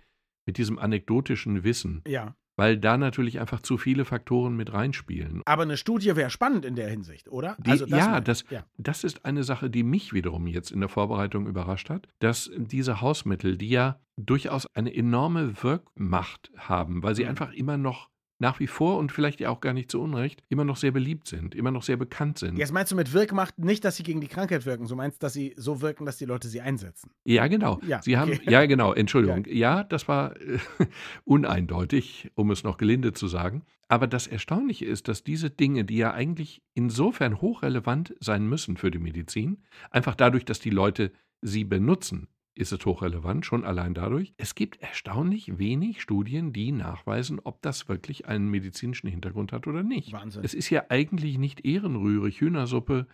mit 0.46 0.56
diesem 0.58 0.78
anekdotischen 0.78 1.62
Wissen, 1.64 2.02
Ja. 2.06 2.34
weil 2.56 2.76
da 2.78 2.96
natürlich 2.96 3.40
einfach 3.40 3.60
zu 3.60 3.76
viele 3.78 4.04
Faktoren 4.04 4.56
mit 4.56 4.72
reinspielen. 4.72 5.42
Aber 5.44 5.62
eine 5.62 5.76
Studie 5.76 6.16
wäre 6.16 6.30
spannend 6.30 6.64
in 6.64 6.74
der 6.76 6.88
Hinsicht, 6.88 7.28
oder? 7.28 7.56
Die, 7.60 7.70
Also 7.70 7.86
ja, 7.86 8.06
meine 8.06 8.18
ich. 8.18 8.24
das, 8.24 8.44
ja. 8.50 8.64
das 8.78 9.04
ist 9.04 9.24
eine 9.24 9.44
Sache, 9.44 9.70
die 9.70 9.82
mich 9.82 10.12
wiederum 10.12 10.46
jetzt 10.46 10.70
in 10.70 10.80
der 10.80 10.88
Vorbereitung 10.88 11.46
überrascht 11.46 11.90
hat, 11.90 12.08
dass 12.18 12.50
diese 12.56 13.00
Hausmittel, 13.00 13.56
die 13.56 13.68
ja 13.70 14.00
durchaus 14.16 14.66
eine 14.74 14.94
enorme 14.94 15.62
Wirkmacht 15.62 16.50
haben, 16.56 17.02
weil 17.02 17.14
sie 17.14 17.22
Mhm. 17.24 17.28
einfach 17.30 17.52
immer 17.52 17.76
noch 17.78 18.10
nach 18.40 18.58
wie 18.58 18.66
vor 18.66 18.96
und 18.96 19.12
vielleicht 19.12 19.38
ja 19.40 19.50
auch 19.50 19.60
gar 19.60 19.72
nicht 19.72 19.90
zu 19.90 20.00
Unrecht 20.00 20.42
immer 20.48 20.64
noch 20.64 20.76
sehr 20.76 20.90
beliebt 20.90 21.28
sind, 21.28 21.54
immer 21.54 21.70
noch 21.70 21.82
sehr 21.82 21.96
bekannt 21.96 22.38
sind. 22.38 22.58
Jetzt 22.58 22.72
meinst 22.72 22.90
du 22.90 22.96
mit 22.96 23.12
Wirkmacht 23.12 23.58
nicht, 23.58 23.84
dass 23.84 23.96
sie 23.96 24.02
gegen 24.02 24.20
die 24.20 24.28
Krankheit 24.28 24.66
wirken, 24.66 24.88
du 24.88 24.96
meinst, 24.96 25.22
dass 25.22 25.34
sie 25.34 25.54
so 25.56 25.82
wirken, 25.82 26.06
dass 26.06 26.16
die 26.16 26.24
Leute 26.24 26.48
sie 26.48 26.60
einsetzen. 26.60 27.10
Ja, 27.24 27.46
genau. 27.46 27.80
Ja, 27.86 28.02
Sie 28.02 28.16
haben, 28.16 28.32
okay. 28.32 28.50
ja, 28.50 28.64
genau, 28.66 28.92
Entschuldigung. 28.92 29.44
Ja, 29.46 29.84
das 29.84 30.08
war 30.08 30.36
äh, 30.40 30.58
uneindeutig, 31.24 32.30
um 32.34 32.50
es 32.50 32.64
noch 32.64 32.78
gelinde 32.78 33.12
zu 33.12 33.28
sagen. 33.28 33.62
Aber 33.88 34.06
das 34.06 34.26
Erstaunliche 34.26 34.86
ist, 34.86 35.08
dass 35.08 35.24
diese 35.24 35.50
Dinge, 35.50 35.84
die 35.84 35.96
ja 35.96 36.14
eigentlich 36.14 36.62
insofern 36.74 37.40
hochrelevant 37.40 38.14
sein 38.20 38.46
müssen 38.46 38.76
für 38.76 38.90
die 38.90 38.98
Medizin, 38.98 39.64
einfach 39.90 40.14
dadurch, 40.14 40.44
dass 40.44 40.60
die 40.60 40.70
Leute 40.70 41.12
sie 41.42 41.64
benutzen, 41.64 42.28
ist 42.60 42.72
es 42.72 42.84
hochrelevant, 42.84 43.46
schon 43.46 43.64
allein 43.64 43.94
dadurch. 43.94 44.34
Es 44.36 44.54
gibt 44.54 44.80
erstaunlich 44.80 45.58
wenig 45.58 46.00
Studien, 46.02 46.52
die 46.52 46.72
nachweisen, 46.72 47.40
ob 47.42 47.62
das 47.62 47.88
wirklich 47.88 48.26
einen 48.26 48.48
medizinischen 48.48 49.08
Hintergrund 49.08 49.52
hat 49.52 49.66
oder 49.66 49.82
nicht. 49.82 50.12
Wahnsinn. 50.12 50.44
Es 50.44 50.54
ist 50.54 50.70
ja 50.70 50.84
eigentlich 50.88 51.38
nicht 51.38 51.64
ehrenrührig, 51.64 52.40
Hühnersuppe 52.40 53.06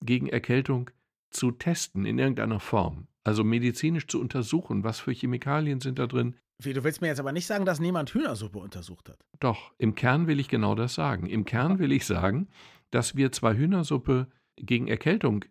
gegen 0.00 0.28
Erkältung 0.28 0.90
zu 1.30 1.50
testen 1.50 2.04
in 2.04 2.18
irgendeiner 2.18 2.60
Form. 2.60 3.06
Also 3.24 3.44
medizinisch 3.44 4.06
zu 4.06 4.20
untersuchen, 4.20 4.84
was 4.84 5.00
für 5.00 5.12
Chemikalien 5.12 5.80
sind 5.80 5.98
da 5.98 6.06
drin. 6.06 6.36
Wie, 6.58 6.72
du 6.72 6.84
willst 6.84 7.00
mir 7.00 7.08
jetzt 7.08 7.20
aber 7.20 7.32
nicht 7.32 7.46
sagen, 7.46 7.64
dass 7.64 7.80
niemand 7.80 8.14
Hühnersuppe 8.14 8.58
untersucht 8.58 9.08
hat. 9.08 9.18
Doch, 9.40 9.72
im 9.78 9.94
Kern 9.94 10.26
will 10.26 10.38
ich 10.38 10.48
genau 10.48 10.74
das 10.74 10.94
sagen. 10.94 11.26
Im 11.26 11.44
Kern 11.44 11.78
will 11.78 11.92
ich 11.92 12.06
sagen, 12.06 12.48
dass 12.90 13.16
wir 13.16 13.32
zwar 13.32 13.54
Hühnersuppe 13.54 14.28
gegen 14.56 14.86
Erkältung 14.86 15.44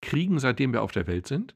kriegen, 0.00 0.38
seitdem 0.38 0.72
wir 0.72 0.82
auf 0.82 0.92
der 0.92 1.06
Welt 1.06 1.26
sind, 1.26 1.54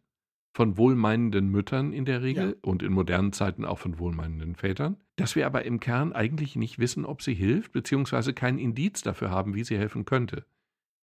von 0.52 0.76
wohlmeinenden 0.76 1.48
Müttern 1.48 1.92
in 1.92 2.04
der 2.04 2.22
Regel 2.22 2.58
und 2.62 2.82
in 2.82 2.92
modernen 2.92 3.32
Zeiten 3.32 3.64
auch 3.64 3.78
von 3.78 3.98
wohlmeinenden 3.98 4.56
Vätern, 4.56 4.96
dass 5.16 5.36
wir 5.36 5.46
aber 5.46 5.64
im 5.64 5.80
Kern 5.80 6.12
eigentlich 6.12 6.56
nicht 6.56 6.78
wissen, 6.78 7.04
ob 7.04 7.22
sie 7.22 7.34
hilft, 7.34 7.72
beziehungsweise 7.72 8.34
kein 8.34 8.58
Indiz 8.58 9.02
dafür 9.02 9.30
haben, 9.30 9.54
wie 9.54 9.64
sie 9.64 9.78
helfen 9.78 10.04
könnte. 10.04 10.44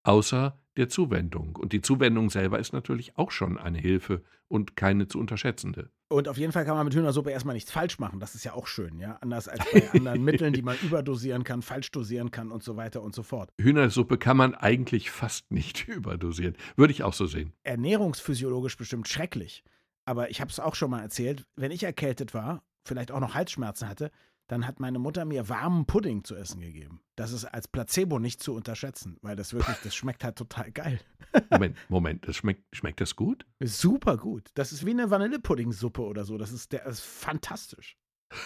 Außer 0.08 0.58
der 0.78 0.88
Zuwendung. 0.88 1.58
Und 1.58 1.74
die 1.74 1.82
Zuwendung 1.82 2.30
selber 2.30 2.60
ist 2.60 2.72
natürlich 2.72 3.18
auch 3.18 3.30
schon 3.30 3.58
eine 3.58 3.78
Hilfe 3.78 4.24
und 4.48 4.78
keine 4.78 5.10
zu 5.10 5.20
unterschätzende. 5.20 5.90
Und 6.08 6.30
auf 6.30 6.38
jeden 6.38 6.54
Fall 6.54 6.64
kann 6.64 6.78
man 6.78 6.86
mit 6.86 6.96
Hühnersuppe 6.96 7.30
erstmal 7.32 7.56
nichts 7.56 7.72
falsch 7.72 8.00
machen. 8.00 8.22
Das 8.22 8.34
ist 8.34 8.46
ja 8.46 8.54
auch 8.54 8.68
schön, 8.68 9.00
ja. 9.00 9.18
Anders 9.20 9.50
als 9.50 9.60
bei 9.70 9.92
anderen 9.92 10.24
Mitteln, 10.24 10.54
die 10.54 10.62
man 10.62 10.78
überdosieren 10.82 11.44
kann, 11.44 11.62
falsch 11.62 11.92
dosieren 11.92 12.32
kann 12.32 12.54
und 12.54 12.64
so 12.64 12.78
weiter 12.78 13.02
und 13.02 13.14
so 13.14 13.22
fort. 13.22 13.50
Hühnersuppe 13.60 14.18
kann 14.18 14.38
man 14.38 14.56
eigentlich 14.56 15.12
fast 15.12 15.52
nicht 15.52 15.86
überdosieren. 15.90 16.56
Würde 16.78 16.94
ich 16.94 17.04
auch 17.04 17.14
so 17.14 17.26
sehen. 17.26 17.52
Ernährungsphysiologisch 17.64 18.78
bestimmt 18.78 19.10
schrecklich. 19.10 19.66
Aber 20.06 20.30
ich 20.30 20.40
habe 20.40 20.52
es 20.52 20.62
auch 20.62 20.76
schon 20.76 20.90
mal 20.90 21.02
erzählt, 21.02 21.46
wenn 21.58 21.72
ich 21.72 21.84
erkältet 21.84 22.34
war, 22.34 22.64
vielleicht 22.86 23.12
auch 23.12 23.20
noch 23.20 23.34
Halsschmerzen 23.34 23.90
hatte, 23.90 24.12
dann 24.48 24.66
hat 24.66 24.80
meine 24.80 25.00
Mutter 25.00 25.26
mir 25.26 25.50
warmen 25.50 25.86
Pudding 25.86 26.24
zu 26.24 26.36
essen 26.36 26.62
gegeben. 26.62 27.02
Das 27.16 27.32
ist 27.34 27.46
als 27.46 27.68
Placebo 27.68 28.20
nicht 28.20 28.42
zu 28.42 28.54
unterschätzen, 28.54 29.18
weil 29.22 29.36
das 29.36 29.54
wirklich, 29.54 29.78
das 29.84 29.94
schmeckt 29.96 30.24
halt 30.24 30.38
total 30.38 30.72
geil. 30.72 31.00
Moment, 31.52 31.76
Moment, 31.90 32.28
das 32.28 32.36
schmeckt, 32.38 32.64
schmeckt 32.76 33.02
das 33.02 33.16
gut? 33.16 33.46
Super 33.62 34.18
gut. 34.18 34.50
Das 34.54 34.72
ist 34.72 34.86
wie 34.86 34.92
eine 34.92 35.10
Vanillepuddingsuppe 35.12 36.02
oder 36.02 36.24
so. 36.26 36.38
Das 36.38 36.52
ist, 36.52 36.72
der 36.72 36.86
ist 36.86 37.02
fantastisch. 37.02 37.98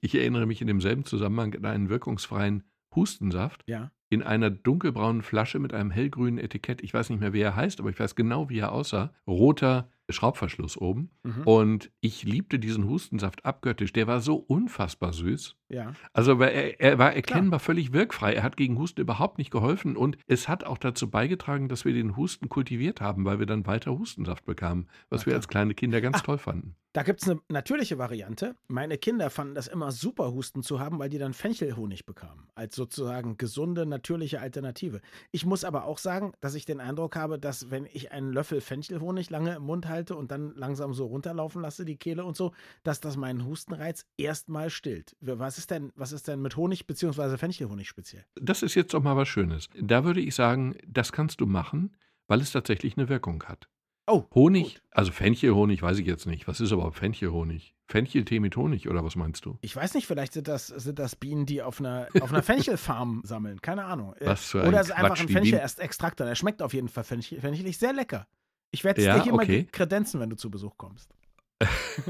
Ich 0.00 0.14
erinnere 0.14 0.46
mich 0.46 0.60
in 0.62 0.66
demselben 0.66 1.04
Zusammenhang 1.04 1.54
an 1.54 1.66
einen 1.66 1.88
wirkungsfreien 1.90 2.64
Hustensaft 2.96 3.62
Ja. 3.66 3.92
in 4.08 4.22
einer 4.22 4.50
dunkelbraunen 4.50 5.22
Flasche 5.22 5.58
mit 5.58 5.72
einem 5.74 5.90
hellgrünen 5.90 6.38
Etikett. 6.38 6.82
Ich 6.82 6.92
weiß 6.94 7.10
nicht 7.10 7.20
mehr, 7.20 7.32
wie 7.34 7.40
er 7.42 7.54
heißt, 7.54 7.78
aber 7.78 7.90
ich 7.90 8.00
weiß 8.00 8.14
genau, 8.16 8.48
wie 8.48 8.58
er 8.58 8.72
aussah. 8.72 9.12
Roter 9.26 9.90
Schraubverschluss 10.12 10.76
oben. 10.76 11.10
Mhm. 11.22 11.42
Und 11.44 11.90
ich 12.00 12.22
liebte 12.24 12.58
diesen 12.58 12.88
Hustensaft 12.88 13.44
abgöttisch. 13.44 13.92
Der 13.92 14.06
war 14.06 14.20
so 14.20 14.36
unfassbar 14.36 15.12
süß. 15.12 15.56
Ja. 15.68 15.92
Also 16.12 16.38
er, 16.40 16.80
er 16.80 16.98
war 16.98 17.12
erkennbar 17.14 17.60
völlig 17.60 17.92
wirkfrei. 17.92 18.34
Er 18.34 18.42
hat 18.42 18.56
gegen 18.56 18.78
Husten 18.78 19.00
überhaupt 19.00 19.38
nicht 19.38 19.50
geholfen 19.50 19.96
und 19.96 20.16
es 20.26 20.48
hat 20.48 20.64
auch 20.64 20.78
dazu 20.78 21.10
beigetragen, 21.10 21.68
dass 21.68 21.84
wir 21.84 21.92
den 21.94 22.16
Husten 22.16 22.48
kultiviert 22.48 23.00
haben, 23.00 23.24
weil 23.24 23.38
wir 23.38 23.46
dann 23.46 23.66
weiter 23.66 23.98
Hustensaft 23.98 24.44
bekamen, 24.44 24.88
was 25.08 25.22
Na 25.22 25.26
wir 25.26 25.30
klar. 25.32 25.38
als 25.38 25.48
kleine 25.48 25.74
Kinder 25.74 26.00
ganz 26.00 26.18
Ah. 26.18 26.22
toll 26.22 26.38
fanden. 26.38 26.76
Da 26.94 27.02
gibt 27.02 27.22
es 27.22 27.28
eine 27.28 27.40
natürliche 27.48 27.96
Variante. 27.96 28.54
Meine 28.68 28.98
Kinder 28.98 29.30
fanden 29.30 29.54
das 29.54 29.66
immer 29.66 29.92
super, 29.92 30.32
Husten 30.32 30.62
zu 30.62 30.78
haben, 30.78 30.98
weil 30.98 31.08
die 31.08 31.16
dann 31.16 31.32
Fenchelhonig 31.32 32.04
bekamen. 32.04 32.48
Als 32.54 32.76
sozusagen 32.76 33.38
gesunde, 33.38 33.86
natürliche 33.86 34.40
Alternative. 34.40 35.00
Ich 35.30 35.46
muss 35.46 35.64
aber 35.64 35.84
auch 35.86 35.96
sagen, 35.96 36.34
dass 36.40 36.54
ich 36.54 36.66
den 36.66 36.80
Eindruck 36.80 37.16
habe, 37.16 37.38
dass 37.38 37.70
wenn 37.70 37.86
ich 37.90 38.12
einen 38.12 38.30
Löffel 38.30 38.60
Fenchelhonig 38.60 39.30
lange 39.30 39.56
im 39.56 39.62
Mund 39.62 39.88
halte 39.88 40.16
und 40.16 40.30
dann 40.30 40.54
langsam 40.54 40.92
so 40.92 41.06
runterlaufen 41.06 41.62
lasse, 41.62 41.86
die 41.86 41.96
Kehle 41.96 42.26
und 42.26 42.36
so, 42.36 42.52
dass 42.82 43.00
das 43.00 43.16
meinen 43.16 43.46
Hustenreiz 43.46 44.04
erstmal 44.18 44.68
stillt. 44.68 45.16
Was 45.20 45.56
ist 45.56 45.70
denn, 45.70 45.92
was 45.96 46.12
ist 46.12 46.28
denn 46.28 46.42
mit 46.42 46.56
Honig 46.56 46.86
bzw. 46.86 47.38
Fenchelhonig 47.38 47.88
speziell? 47.88 48.26
Das 48.34 48.62
ist 48.62 48.74
jetzt 48.74 48.92
doch 48.92 49.02
mal 49.02 49.16
was 49.16 49.28
Schönes. 49.28 49.70
Da 49.80 50.04
würde 50.04 50.20
ich 50.20 50.34
sagen, 50.34 50.76
das 50.86 51.10
kannst 51.12 51.40
du 51.40 51.46
machen, 51.46 51.96
weil 52.26 52.42
es 52.42 52.52
tatsächlich 52.52 52.98
eine 52.98 53.08
Wirkung 53.08 53.42
hat. 53.44 53.68
Oh, 54.12 54.24
Honig, 54.34 54.74
gut. 54.74 54.82
also 54.90 55.10
Fenchelhonig 55.12 55.80
weiß 55.82 55.98
ich 55.98 56.06
jetzt 56.06 56.26
nicht. 56.26 56.46
Was 56.46 56.60
ist 56.60 56.70
überhaupt 56.70 56.96
Fenchelhonig? 56.96 57.74
Fencheltee 57.86 58.40
mit 58.40 58.56
Honig 58.56 58.88
oder 58.88 59.02
was 59.04 59.16
meinst 59.16 59.44
du? 59.46 59.58
Ich 59.62 59.74
weiß 59.74 59.94
nicht, 59.94 60.06
vielleicht 60.06 60.34
sind 60.34 60.48
das, 60.48 60.66
sind 60.66 60.98
das 60.98 61.16
Bienen, 61.16 61.46
die 61.46 61.62
auf 61.62 61.80
einer, 61.80 62.08
auf 62.20 62.32
einer 62.32 62.42
Fenchelfarm 62.42 63.22
sammeln. 63.24 63.60
Keine 63.62 63.84
Ahnung. 63.84 64.14
Äh, 64.16 64.26
Was 64.26 64.44
für 64.46 64.62
ein 64.62 64.68
Oder 64.68 64.80
es 64.80 64.88
ist 64.88 64.92
einfach 64.92 65.18
ein 65.18 65.28
Fenchel-Extrakt. 65.28 66.20
Der 66.20 66.34
schmeckt 66.34 66.60
auf 66.62 66.74
jeden 66.74 66.88
Fall 66.88 67.04
fenchel, 67.04 67.40
fenchelig. 67.40 67.78
Sehr 67.78 67.92
lecker. 67.92 68.26
Ich 68.70 68.84
werde 68.84 69.00
es 69.00 69.06
Ja, 69.06 69.16
dir 69.16 69.24
hier 69.24 69.34
okay. 69.34 69.62
mal 69.62 69.66
kredenzen, 69.72 70.20
wenn 70.20 70.30
du 70.30 70.36
zu 70.36 70.50
Besuch 70.50 70.76
kommst. 70.76 71.14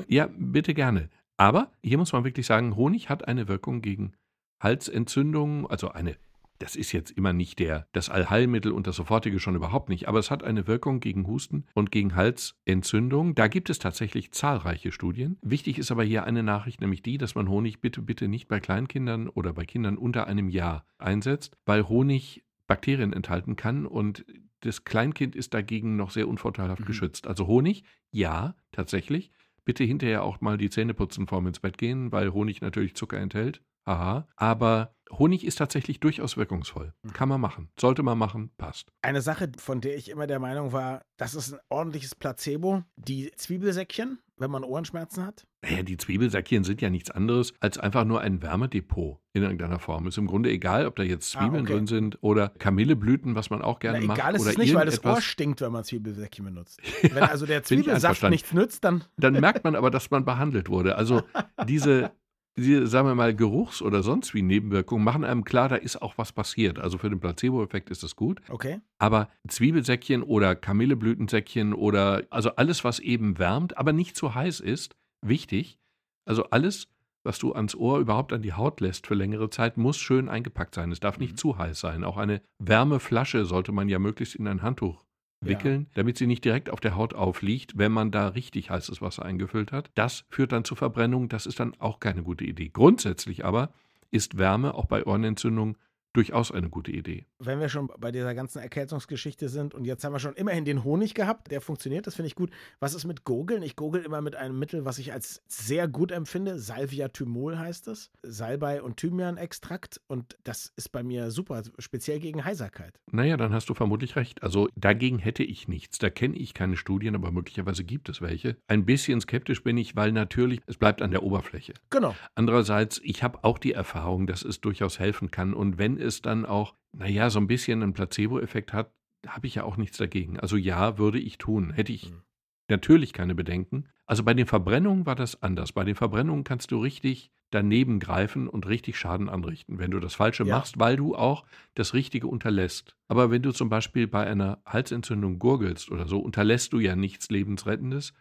Ja, 0.09 0.29
bitte 0.37 0.75
gerne. 0.75 1.09
Aber 1.37 1.71
hier 1.83 1.99
muss 1.99 2.13
man 2.13 2.25
wirklich 2.25 2.47
sagen, 2.47 2.75
Honig 2.77 3.09
hat 3.09 3.27
eine 3.29 3.49
Wirkung 3.49 3.83
gegen 3.83 4.13
Halsentzündungen, 4.61 5.67
also 5.67 5.91
eine, 5.91 6.17
das 6.63 6.77
ist 6.77 6.93
jetzt 6.93 7.11
immer 7.11 7.33
nicht 7.33 7.59
der, 7.59 7.89
das 7.93 8.09
Allheilmittel 8.09 8.71
und 8.73 8.87
das 8.87 8.97
sofortige 8.97 9.41
schon 9.41 9.57
überhaupt 9.57 9.89
nicht, 9.89 10.07
aber 10.07 10.21
es 10.21 10.31
hat 10.31 10.45
eine 10.45 10.67
Wirkung 10.69 11.01
gegen 11.01 11.27
Husten 11.27 11.67
und 11.75 11.91
gegen 11.91 12.15
Halsentzündung. 12.15 13.35
Da 13.35 13.49
gibt 13.49 13.69
es 13.69 13.79
tatsächlich 13.79 14.33
zahlreiche 14.33 14.93
Studien. 14.93 15.39
Wichtig 15.43 15.79
ist 15.79 15.91
aber 15.91 16.05
hier 16.05 16.25
eine 16.25 16.43
Nachricht, 16.43 16.81
nämlich 16.81 17.03
die, 17.03 17.19
dass 17.19 17.35
man 17.35 17.49
Honig 17.49 17.81
bitte, 17.81 18.01
bitte 18.01 18.29
nicht 18.29 18.47
bei 18.49 18.61
Kleinkindern 18.61 19.29
oder 19.29 19.53
bei 19.53 19.65
Kindern 19.65 19.99
unter 19.99 20.27
einem 20.27 20.49
Jahr 20.49 20.85
einsetzt, 20.99 21.57
weil 21.67 21.89
Honig 21.89 22.45
Bakterien 22.69 23.13
enthalten 23.13 23.57
kann 23.57 23.85
und 23.85 24.25
das 24.61 24.85
Kleinkind 24.85 25.35
ist 25.35 25.55
dagegen 25.55 25.97
noch 25.97 26.13
sehr 26.13 26.29
unvorteilhaft 26.29 26.83
Mhm. 26.83 26.87
geschützt. 26.87 27.27
Also 27.27 27.49
Honig, 27.49 27.83
ja, 28.13 28.55
tatsächlich. 28.71 29.33
Bitte 29.65 29.83
hinterher 29.85 30.23
auch 30.23 30.41
mal 30.41 30.59
die 30.59 30.71
Zähne 30.71 30.95
putzen 30.95 31.27
vorm 31.27 31.49
ins 31.49 31.59
Bett 31.61 31.77
gehen, 31.79 32.13
weil 32.13 32.33
Honig 32.33 32.61
natürlich 32.61 32.95
Zucker 32.95 33.19
enthält. 33.19 33.63
Haha. 33.85 34.29
Aber 34.37 34.95
Honig 35.19 35.45
ist 35.45 35.57
tatsächlich 35.57 36.01
durchaus 36.01 36.37
wirkungsvoll. 36.37 36.95
Mhm. 37.03 37.13
Kann 37.13 37.29
man 37.29 37.41
machen. 37.41 37.69
Sollte 37.79 38.03
man 38.03 38.17
machen, 38.19 38.51
passt. 38.57 38.89
Eine 39.03 39.21
Sache, 39.23 39.51
von 39.59 39.81
der 39.81 39.97
ich 39.97 40.11
immer 40.11 40.27
der 40.27 40.39
Meinung 40.39 40.73
war, 40.73 41.03
das 41.19 41.35
ist 41.35 41.53
ein 41.53 41.61
ordentliches 41.69 42.15
Placebo. 42.15 42.83
Die 42.97 43.31
Zwiebelsäckchen, 43.37 44.19
wenn 44.39 44.51
man 44.51 44.65
Ohrenschmerzen 44.65 45.25
hat. 45.27 45.47
Naja, 45.63 45.83
die 45.83 45.97
Zwiebelsäckchen 45.97 46.65
sind 46.65 46.81
ja 46.81 46.91
nichts 46.91 47.11
anderes 47.11 47.53
als 47.61 47.79
einfach 47.79 48.05
nur 48.05 48.21
ein 48.23 48.43
Wärmedepot 48.43 49.19
in 49.35 49.43
irgendeiner 49.43 49.79
Form. 49.79 50.07
Ist 50.09 50.19
im 50.19 50.27
Grunde 50.27 50.51
egal, 50.51 50.87
ob 50.87 50.97
da 50.97 51.03
jetzt 51.05 51.37
Ah, 51.37 51.41
Zwiebeln 51.41 51.65
okay. 51.65 51.75
drin 51.75 51.87
sind 51.87 52.19
oder 52.23 52.49
Kamilleblüten, 52.49 53.35
was 53.37 53.51
man 53.51 53.63
auch 53.63 53.79
gerne 53.79 54.01
Na, 54.01 54.07
macht. 54.07 54.19
egal 54.19 54.35
ist 54.35 54.41
oder 54.43 54.51
es 54.51 54.59
nicht, 54.59 54.75
weil 54.75 54.87
das. 54.87 55.05
Ohr 55.05 55.21
stinkt, 55.21 55.61
wenn 55.61 55.71
man 55.73 55.85
Zwiebelsäckchen 55.85 56.45
benutzt. 56.45 56.81
Wenn 57.03 57.23
also 57.23 57.47
der 57.47 57.63
Zwiebelsaft 57.63 58.23
nichts 58.25 58.53
nützt, 58.53 58.83
dann 58.85 59.05
dann 59.17 59.35
merkt 59.35 59.63
man 59.63 59.77
aber, 59.77 59.91
dass 59.91 60.11
man 60.11 60.25
behandelt 60.25 60.69
wurde. 60.69 60.97
Also 60.97 61.23
diese, 61.69 62.11
diese, 62.57 62.87
sagen 62.87 63.09
wir 63.09 63.15
mal, 63.15 63.35
Geruchs- 63.35 63.81
oder 63.83 64.03
sonst 64.03 64.35
wie 64.35 64.43
Nebenwirkungen 64.43 65.03
machen 65.05 65.25
einem 65.25 65.45
klar, 65.45 65.69
da 65.71 65.77
ist 65.77 66.03
auch 66.03 66.19
was 66.19 66.33
passiert. 66.33 66.79
Also 66.79 66.99
für 66.99 67.09
den 67.09 67.19
Placebo-Effekt 67.21 67.89
ist 67.91 68.03
das 68.03 68.15
gut. 68.17 68.41
okay. 68.51 68.81
Aber 68.99 69.29
Zwiebelsäckchen 69.49 70.23
oder 70.23 70.55
Kamilleblütensäckchen 70.55 71.73
oder 71.73 72.23
also 72.31 72.55
alles, 72.57 72.85
was 72.85 72.99
eben 72.99 73.39
wärmt, 73.39 73.77
aber 73.79 73.93
nicht 73.93 74.17
zu 74.17 74.35
heiß 74.35 74.61
ist, 74.61 74.95
wichtig. 75.25 75.79
Also 76.25 76.45
alles, 76.51 76.89
was 77.25 77.39
du 77.39 77.53
ans 77.53 77.75
Ohr 77.75 77.99
überhaupt 77.99 78.33
an 78.33 78.43
die 78.43 78.53
Haut 78.53 78.81
lässt 78.81 79.07
für 79.07 79.15
längere 79.15 79.49
Zeit, 79.51 79.77
muss 79.77 79.97
schön 79.97 80.29
eingepackt 80.29 80.75
sein. 80.75 80.93
Es 80.93 81.01
darf 81.01 81.19
nicht 81.19 81.33
Mhm. 81.33 81.37
zu 81.37 81.59
heiß 81.59 81.81
sein. 81.81 82.05
Auch 82.05 82.17
eine 82.17 82.43
Wärmeflasche 82.59 83.45
sollte 83.45 83.73
man 83.73 83.89
ja 83.89 83.99
möglichst 83.99 84.35
in 84.35 84.47
ein 84.47 84.63
Handtuch 84.63 85.02
Ja. 85.43 85.49
wickeln, 85.49 85.87
damit 85.95 86.17
sie 86.17 86.27
nicht 86.27 86.45
direkt 86.45 86.71
auf 86.71 86.81
der 86.81 86.97
Haut 86.97 87.15
aufliegt, 87.15 87.77
wenn 87.77 87.93
man 87.93 88.11
da 88.11 88.29
richtig 88.29 88.71
heißes 88.71 89.03
Wasser 89.03 89.25
eingefüllt 89.25 89.73
hat. 89.73 89.91
Das 89.95 90.25
führt 90.31 90.53
dann 90.53 90.65
zu 90.65 90.75
Verbrennung. 90.75 91.29
Das 91.29 91.47
ist 91.47 91.61
dann 91.61 91.75
auch 91.79 92.01
keine 92.01 92.23
gute 92.23 92.45
Idee. 92.45 92.69
Grundsätzlich 92.69 93.45
aber 93.45 93.73
ist 94.11 94.39
Wärme 94.39 94.75
auch 94.75 94.87
bei 94.87 95.05
Ohrenentzündung 95.05 95.77
durchaus 96.13 96.53
eine 96.53 96.69
gute 96.69 96.91
Idee. 96.91 97.27
Wenn 97.39 97.61
wir 97.61 97.69
schon 97.69 97.91
bei 97.99 98.13
dieser 98.13 98.35
ganzen 98.35 98.59
Erkältungsgeschichte 98.59 99.49
sind 99.49 99.75
und 99.75 99.85
jetzt 99.85 100.05
haben 100.05 100.13
wir 100.13 100.19
schon 100.19 100.35
immerhin 100.35 100.65
den 100.65 100.85
Honig 100.85 101.15
gehabt, 101.15 101.51
der 101.51 101.61
funktioniert, 101.61 102.07
das 102.07 102.15
finde 102.15 102.29
ich 102.29 102.35
gut. 102.35 102.51
Was 102.81 102.95
ist 102.95 103.05
mit 103.05 103.25
Gurgeln? 103.25 103.63
Ich 103.63 103.77
gurgel 103.77 104.05
immer 104.05 104.21
mit 104.21 104.37
einem 104.37 104.59
Mittel, 104.59 104.85
was 104.85 104.99
ich 104.99 105.13
als 105.13 105.43
sehr 105.47 105.89
gut 105.89 106.13
empfinde. 106.13 106.59
Salvia 106.59 107.09
Thymol 107.09 107.59
heißt 107.59 107.89
es. 107.89 108.11
Salbei 108.23 108.83
und 108.83 108.97
Thymian-Extrakt 108.99 110.01
und 110.07 110.37
das 110.45 110.73
ist 110.77 110.91
bei 110.91 111.03
mir 111.03 111.31
super, 111.31 111.63
speziell 111.79 112.21
gegen 112.21 112.45
Heiserkeit. 112.45 112.99
Naja, 113.11 113.37
dann 113.37 113.53
hast 113.53 113.69
du 113.69 113.75
vermutlich 113.75 114.17
recht. 114.17 114.43
Also 114.43 114.69
dagegen 114.77 115.19
hätte 115.19 115.43
ich 115.43 115.69
nichts. 115.69 115.99
Da 115.99 116.11
kenne 116.11 116.37
ich 116.37 116.55
keine 116.55 116.77
Studien, 116.77 117.15
aber 117.15 117.31
möglicherweise 117.31 117.85
gibt 117.85 118.09
es 118.09 118.21
welche. 118.21 118.57
Ein 118.67 118.85
bisschen 118.85 119.21
skeptisch 119.21 119.63
bin 119.63 119.79
ich, 119.79 119.97
weil 119.97 120.13
natürlich 120.13 120.61
es 120.67 120.77
bleibt 120.77 121.03
an 121.03 121.11
der 121.11 121.23
Oberfläche. 121.23 121.75
Genau. 121.91 122.15
Andererseits, 122.35 123.01
ich 123.03 123.23
habe 123.23 123.45
auch 123.45 123.59
die 123.59 123.73
Erfahrung, 123.73 124.27
dass 124.27 124.43
es 124.43 124.61
durchaus 124.61 124.99
helfen 124.99 125.31
kann 125.31 125.55
und 125.55 125.79
wenn 125.79 126.02
es 126.03 126.23
dann 126.23 126.45
auch, 126.45 126.75
naja, 126.93 127.31
so 127.31 127.39
ein 127.41 127.47
bisschen 127.47 127.83
einen 127.83 127.93
Placebo-Effekt 127.95 128.73
hat, 128.73 128.93
habe 129.27 129.47
ich 129.47 129.55
ja 129.57 129.65
auch 129.65 129.77
nichts 129.77 129.97
dagegen. 129.99 130.39
Also 130.41 130.57
ja, 130.57 130.99
würde 130.99 131.19
ich 131.19 131.39
tun. 131.39 131.73
Hätte 131.73 131.93
ich 131.93 132.11
Mhm. 132.11 132.23
natürlich 132.69 133.13
keine 133.13 133.35
Bedenken. 133.35 133.89
Also 134.07 134.25
bei 134.25 134.35
den 134.35 134.47
Verbrennungen 134.47 135.07
war 135.07 135.15
das 135.15 135.43
anders. 135.43 135.73
Bei 135.73 135.85
den 135.85 135.95
Verbrennungen 135.95 136.45
kannst 136.45 136.71
du 136.71 136.79
richtig 136.81 137.31
daneben 137.51 138.01
greifen 138.01 138.49
und 138.49 138.67
richtig 138.67 138.99
Schaden 138.99 139.29
anrichten, 139.29 139.79
wenn 139.79 139.91
du 139.91 140.01
das 140.01 140.15
Falsche 140.15 140.45
Ja. 140.45 140.57
machst, 140.57 140.79
weil 140.79 140.97
du 140.97 141.15
auch 141.15 141.45
das 141.75 141.93
Richtige 141.95 142.27
unterlässt. 142.27 142.97
Aber 143.09 143.31
wenn 143.31 143.43
du 143.43 143.53
zum 143.53 143.69
Beispiel 143.69 144.07
bei 144.07 144.27
einer 144.27 144.61
Halsentzündung 144.67 145.39
gurgelst 145.39 145.91
oder 145.91 146.09
so, 146.09 146.19
unterlässt 146.19 146.73
du 146.73 146.81
ja 146.81 146.97
nichts 146.97 147.29
Lebensrettendes 147.31 148.15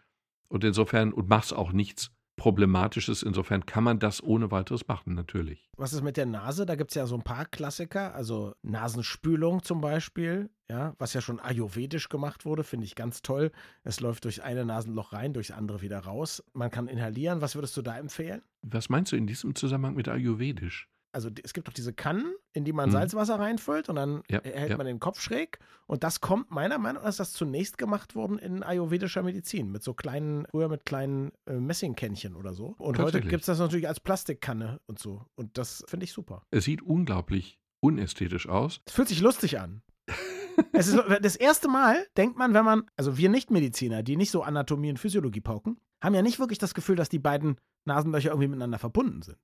und 0.48 0.64
insofern 0.64 1.12
und 1.12 1.28
machst 1.30 1.54
auch 1.54 1.72
nichts 1.72 2.12
Problematisches. 2.42 3.22
Insofern 3.22 3.66
kann 3.66 3.84
man 3.84 4.00
das 4.00 4.20
ohne 4.20 4.50
weiteres 4.50 4.88
machen, 4.88 5.14
natürlich. 5.14 5.70
Was 5.76 5.92
ist 5.92 6.02
mit 6.02 6.16
der 6.16 6.26
Nase? 6.26 6.66
Da 6.66 6.74
gibt 6.74 6.90
es 6.90 6.96
ja 6.96 7.06
so 7.06 7.14
ein 7.14 7.22
paar 7.22 7.44
Klassiker, 7.44 8.16
also 8.16 8.52
Nasenspülung 8.62 9.62
zum 9.62 9.80
Beispiel, 9.80 10.50
ja, 10.68 10.92
was 10.98 11.14
ja 11.14 11.20
schon 11.20 11.38
ayurvedisch 11.38 12.08
gemacht 12.08 12.44
wurde, 12.44 12.64
finde 12.64 12.86
ich 12.86 12.96
ganz 12.96 13.22
toll. 13.22 13.52
Es 13.84 14.00
läuft 14.00 14.24
durch 14.24 14.42
eine 14.42 14.64
Nasenloch 14.64 15.12
rein, 15.12 15.34
durchs 15.34 15.52
andere 15.52 15.82
wieder 15.82 16.00
raus. 16.00 16.42
Man 16.52 16.72
kann 16.72 16.88
inhalieren. 16.88 17.42
Was 17.42 17.54
würdest 17.54 17.76
du 17.76 17.82
da 17.82 17.96
empfehlen? 17.96 18.42
Was 18.62 18.88
meinst 18.88 19.12
du 19.12 19.16
in 19.16 19.28
diesem 19.28 19.54
Zusammenhang 19.54 19.94
mit 19.94 20.08
Ayurvedisch? 20.08 20.88
Also 21.12 21.28
es 21.42 21.52
gibt 21.52 21.68
doch 21.68 21.72
diese 21.72 21.92
Kannen, 21.92 22.34
in 22.54 22.64
die 22.64 22.72
man 22.72 22.88
Mhm. 22.88 22.92
Salzwasser 22.92 23.38
reinfüllt 23.38 23.88
und 23.88 23.96
dann 23.96 24.22
Ja, 24.30 24.40
hält 24.42 24.70
ja. 24.70 24.76
man 24.76 24.86
den 24.86 24.98
Kopf 25.00 25.20
schräg. 25.20 25.58
Und 25.86 26.04
das 26.04 26.20
kommt 26.20 26.50
meiner 26.50 26.78
Meinung 26.78 27.02
nach, 27.02 27.08
ist 27.10 27.20
das 27.20 27.32
zunächst 27.32 27.76
gemacht 27.78 28.14
worden 28.14 28.38
in 28.38 28.62
ayurvedischer 28.62 29.22
Medizin. 29.22 29.70
Mit 29.70 29.82
so 29.82 29.92
kleinen, 29.94 30.46
früher 30.50 30.68
mit 30.68 30.84
kleinen 30.86 31.32
äh, 31.46 31.54
Messingkännchen 31.54 32.34
oder 32.34 32.54
so. 32.54 32.74
Und 32.78 32.98
heute 32.98 33.20
gibt 33.20 33.40
es 33.42 33.46
das 33.46 33.58
natürlich 33.58 33.88
als 33.88 34.00
Plastikkanne 34.00 34.80
und 34.86 34.98
so. 34.98 35.26
Und 35.34 35.58
das 35.58 35.84
finde 35.86 36.04
ich 36.04 36.12
super. 36.12 36.42
Es 36.50 36.64
sieht 36.64 36.82
unglaublich 36.82 37.58
unästhetisch 37.80 38.48
aus. 38.48 38.80
Es 38.86 38.92
fühlt 38.94 39.08
sich 39.08 39.20
lustig 39.20 39.58
an. 39.60 39.82
es 40.72 40.88
ist 40.88 40.98
das 41.20 41.36
erste 41.36 41.68
Mal, 41.68 42.06
denkt 42.16 42.36
man, 42.38 42.54
wenn 42.54 42.64
man, 42.64 42.84
also 42.96 43.16
wir 43.18 43.28
Nichtmediziner, 43.28 44.02
die 44.02 44.16
nicht 44.16 44.30
so 44.30 44.42
Anatomie 44.42 44.90
und 44.90 44.98
Physiologie 44.98 45.40
pauken, 45.40 45.78
haben 46.02 46.14
ja 46.14 46.22
nicht 46.22 46.38
wirklich 46.38 46.58
das 46.58 46.74
Gefühl, 46.74 46.96
dass 46.96 47.08
die 47.08 47.18
beiden 47.18 47.56
Nasenlöcher 47.84 48.30
irgendwie 48.30 48.48
miteinander 48.48 48.78
verbunden 48.78 49.22
sind. 49.22 49.38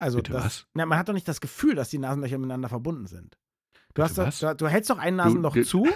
Also 0.00 0.16
Bitte 0.18 0.32
das, 0.32 0.44
was? 0.44 0.66
Na, 0.74 0.86
man 0.86 0.98
hat 0.98 1.08
doch 1.08 1.12
nicht 1.14 1.28
das 1.28 1.40
Gefühl, 1.40 1.74
dass 1.76 1.90
die 1.90 1.98
Nasenlöcher 1.98 2.38
miteinander 2.38 2.68
verbunden 2.68 3.06
sind. 3.06 3.38
Du, 3.94 4.02
hast 4.02 4.16
was? 4.16 4.40
du, 4.40 4.54
du 4.56 4.66
hältst 4.68 4.90
doch 4.90 4.98
ein 4.98 5.14
Nasenloch 5.16 5.52
du- 5.54 5.62
zu 5.64 5.86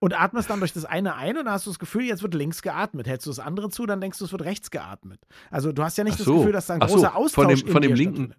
und 0.00 0.18
atmest 0.20 0.50
dann 0.50 0.58
durch 0.58 0.72
das 0.72 0.84
eine 0.84 1.14
ein 1.14 1.36
und 1.38 1.44
dann 1.46 1.54
hast 1.54 1.66
du 1.66 1.70
das 1.70 1.78
Gefühl, 1.78 2.02
jetzt 2.04 2.22
wird 2.22 2.34
links 2.34 2.62
geatmet. 2.62 3.06
Hältst 3.06 3.26
du 3.26 3.30
das 3.30 3.38
andere 3.38 3.70
zu, 3.70 3.86
dann 3.86 4.00
denkst 4.00 4.18
du, 4.18 4.24
es 4.24 4.32
wird 4.32 4.42
rechts 4.42 4.70
geatmet. 4.70 5.20
Also 5.50 5.72
du 5.72 5.82
hast 5.82 5.96
ja 5.98 6.04
nicht 6.04 6.14
Ach 6.14 6.18
das 6.18 6.26
so. 6.26 6.38
Gefühl, 6.38 6.52
dass 6.52 6.66
da 6.66 6.74
ein 6.74 6.82
Ach 6.82 6.88
so, 6.88 6.96
großer 6.96 7.10
von 7.12 7.16
Austausch 7.24 7.62
dem- 7.64 7.72
von 7.72 7.82
dem 7.82 7.94
linken-. 7.94 8.34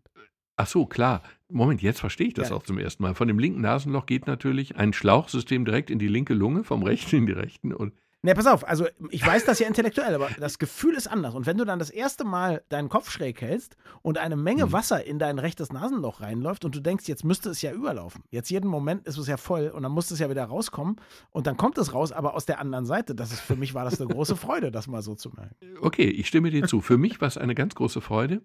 Ach 0.58 0.68
so, 0.68 0.86
klar. 0.86 1.22
Moment, 1.48 1.82
jetzt 1.82 2.02
verstehe 2.02 2.28
ich 2.28 2.34
das 2.34 2.50
Ja. 2.50 2.56
auch 2.58 2.64
zum 2.64 2.78
ersten 2.78 3.02
Mal. 3.02 3.16
Von 3.16 3.30
dem 3.30 3.40
linken 3.40 3.62
Nasenloch 3.62 4.06
geht 4.06 4.28
natürlich 4.28 4.76
ein 4.76 4.92
Schlauchsystem 4.92 5.64
direkt 5.64 5.90
in 5.90 6.00
die 6.00 6.10
linke 6.10 6.34
Lunge, 6.34 6.66
vom 6.66 6.84
rechten 6.84 7.16
in 7.16 7.26
die 7.26 7.32
rechten. 7.32 7.74
Und 7.74 7.94
Ne, 8.22 8.34
pass 8.34 8.48
auf, 8.48 8.68
also 8.68 8.86
ich 9.12 9.26
weiß 9.26 9.46
das 9.46 9.60
ja 9.60 9.68
intellektuell, 9.68 10.14
aber 10.14 10.30
das 10.42 10.60
Gefühl 10.60 10.96
ist 10.96 11.08
anders. 11.08 11.36
Und 11.36 11.46
wenn 11.46 11.58
du 11.58 11.64
dann 11.64 11.80
das 11.80 11.90
erste 11.90 12.26
Mal 12.26 12.62
deinen 12.68 12.90
Kopf 12.90 13.10
schräg 13.10 13.40
hältst 13.40 13.78
und 14.02 14.18
eine 14.18 14.36
Menge 14.36 14.66
Mhm. 14.66 14.72
Wasser 14.74 15.06
in 15.06 15.20
dein 15.20 15.40
rechtes 15.40 15.72
Nasenloch 15.72 16.20
reinläuft 16.20 16.66
und 16.66 16.76
du 16.76 16.82
denkst, 16.82 17.08
jetzt 17.08 17.24
müsste 17.24 17.50
es 17.50 17.62
ja 17.62 17.72
überlaufen. 17.72 18.24
Jetzt 18.30 18.50
jeden 18.50 18.68
Moment 18.70 19.08
ist 19.08 19.18
es 19.18 19.28
ja 19.28 19.38
voll 19.38 19.70
und 19.70 19.84
dann 19.84 19.94
muss 19.94 20.12
es 20.12 20.20
ja 20.20 20.30
wieder 20.30 20.44
rauskommen 20.44 20.98
und 21.32 21.48
dann 21.48 21.56
kommt 21.56 21.78
es 21.78 21.94
raus, 21.94 22.12
aber 22.12 22.34
aus 22.36 22.46
der 22.46 22.60
anderen 22.60 22.86
Seite. 22.86 23.16
Das 23.16 23.32
ist 23.32 23.40
für 23.40 23.56
mich 23.56 23.74
war 23.74 23.86
das 23.86 24.02
eine 24.02 24.14
große 24.14 24.36
Freude, 24.36 24.70
das 24.70 24.88
mal 24.88 25.02
so 25.02 25.16
zu 25.16 25.30
merken. 25.30 25.56
okay, 25.80 26.10
ich 26.10 26.28
stimme 26.28 26.50
dir 26.50 26.68
zu. 26.68 26.82
Für 26.82 26.98
mich 26.98 27.22
war 27.22 27.30
es 27.30 27.38
eine 27.38 27.56
ganz 27.56 27.74
große 27.76 28.02
Freude. 28.02 28.42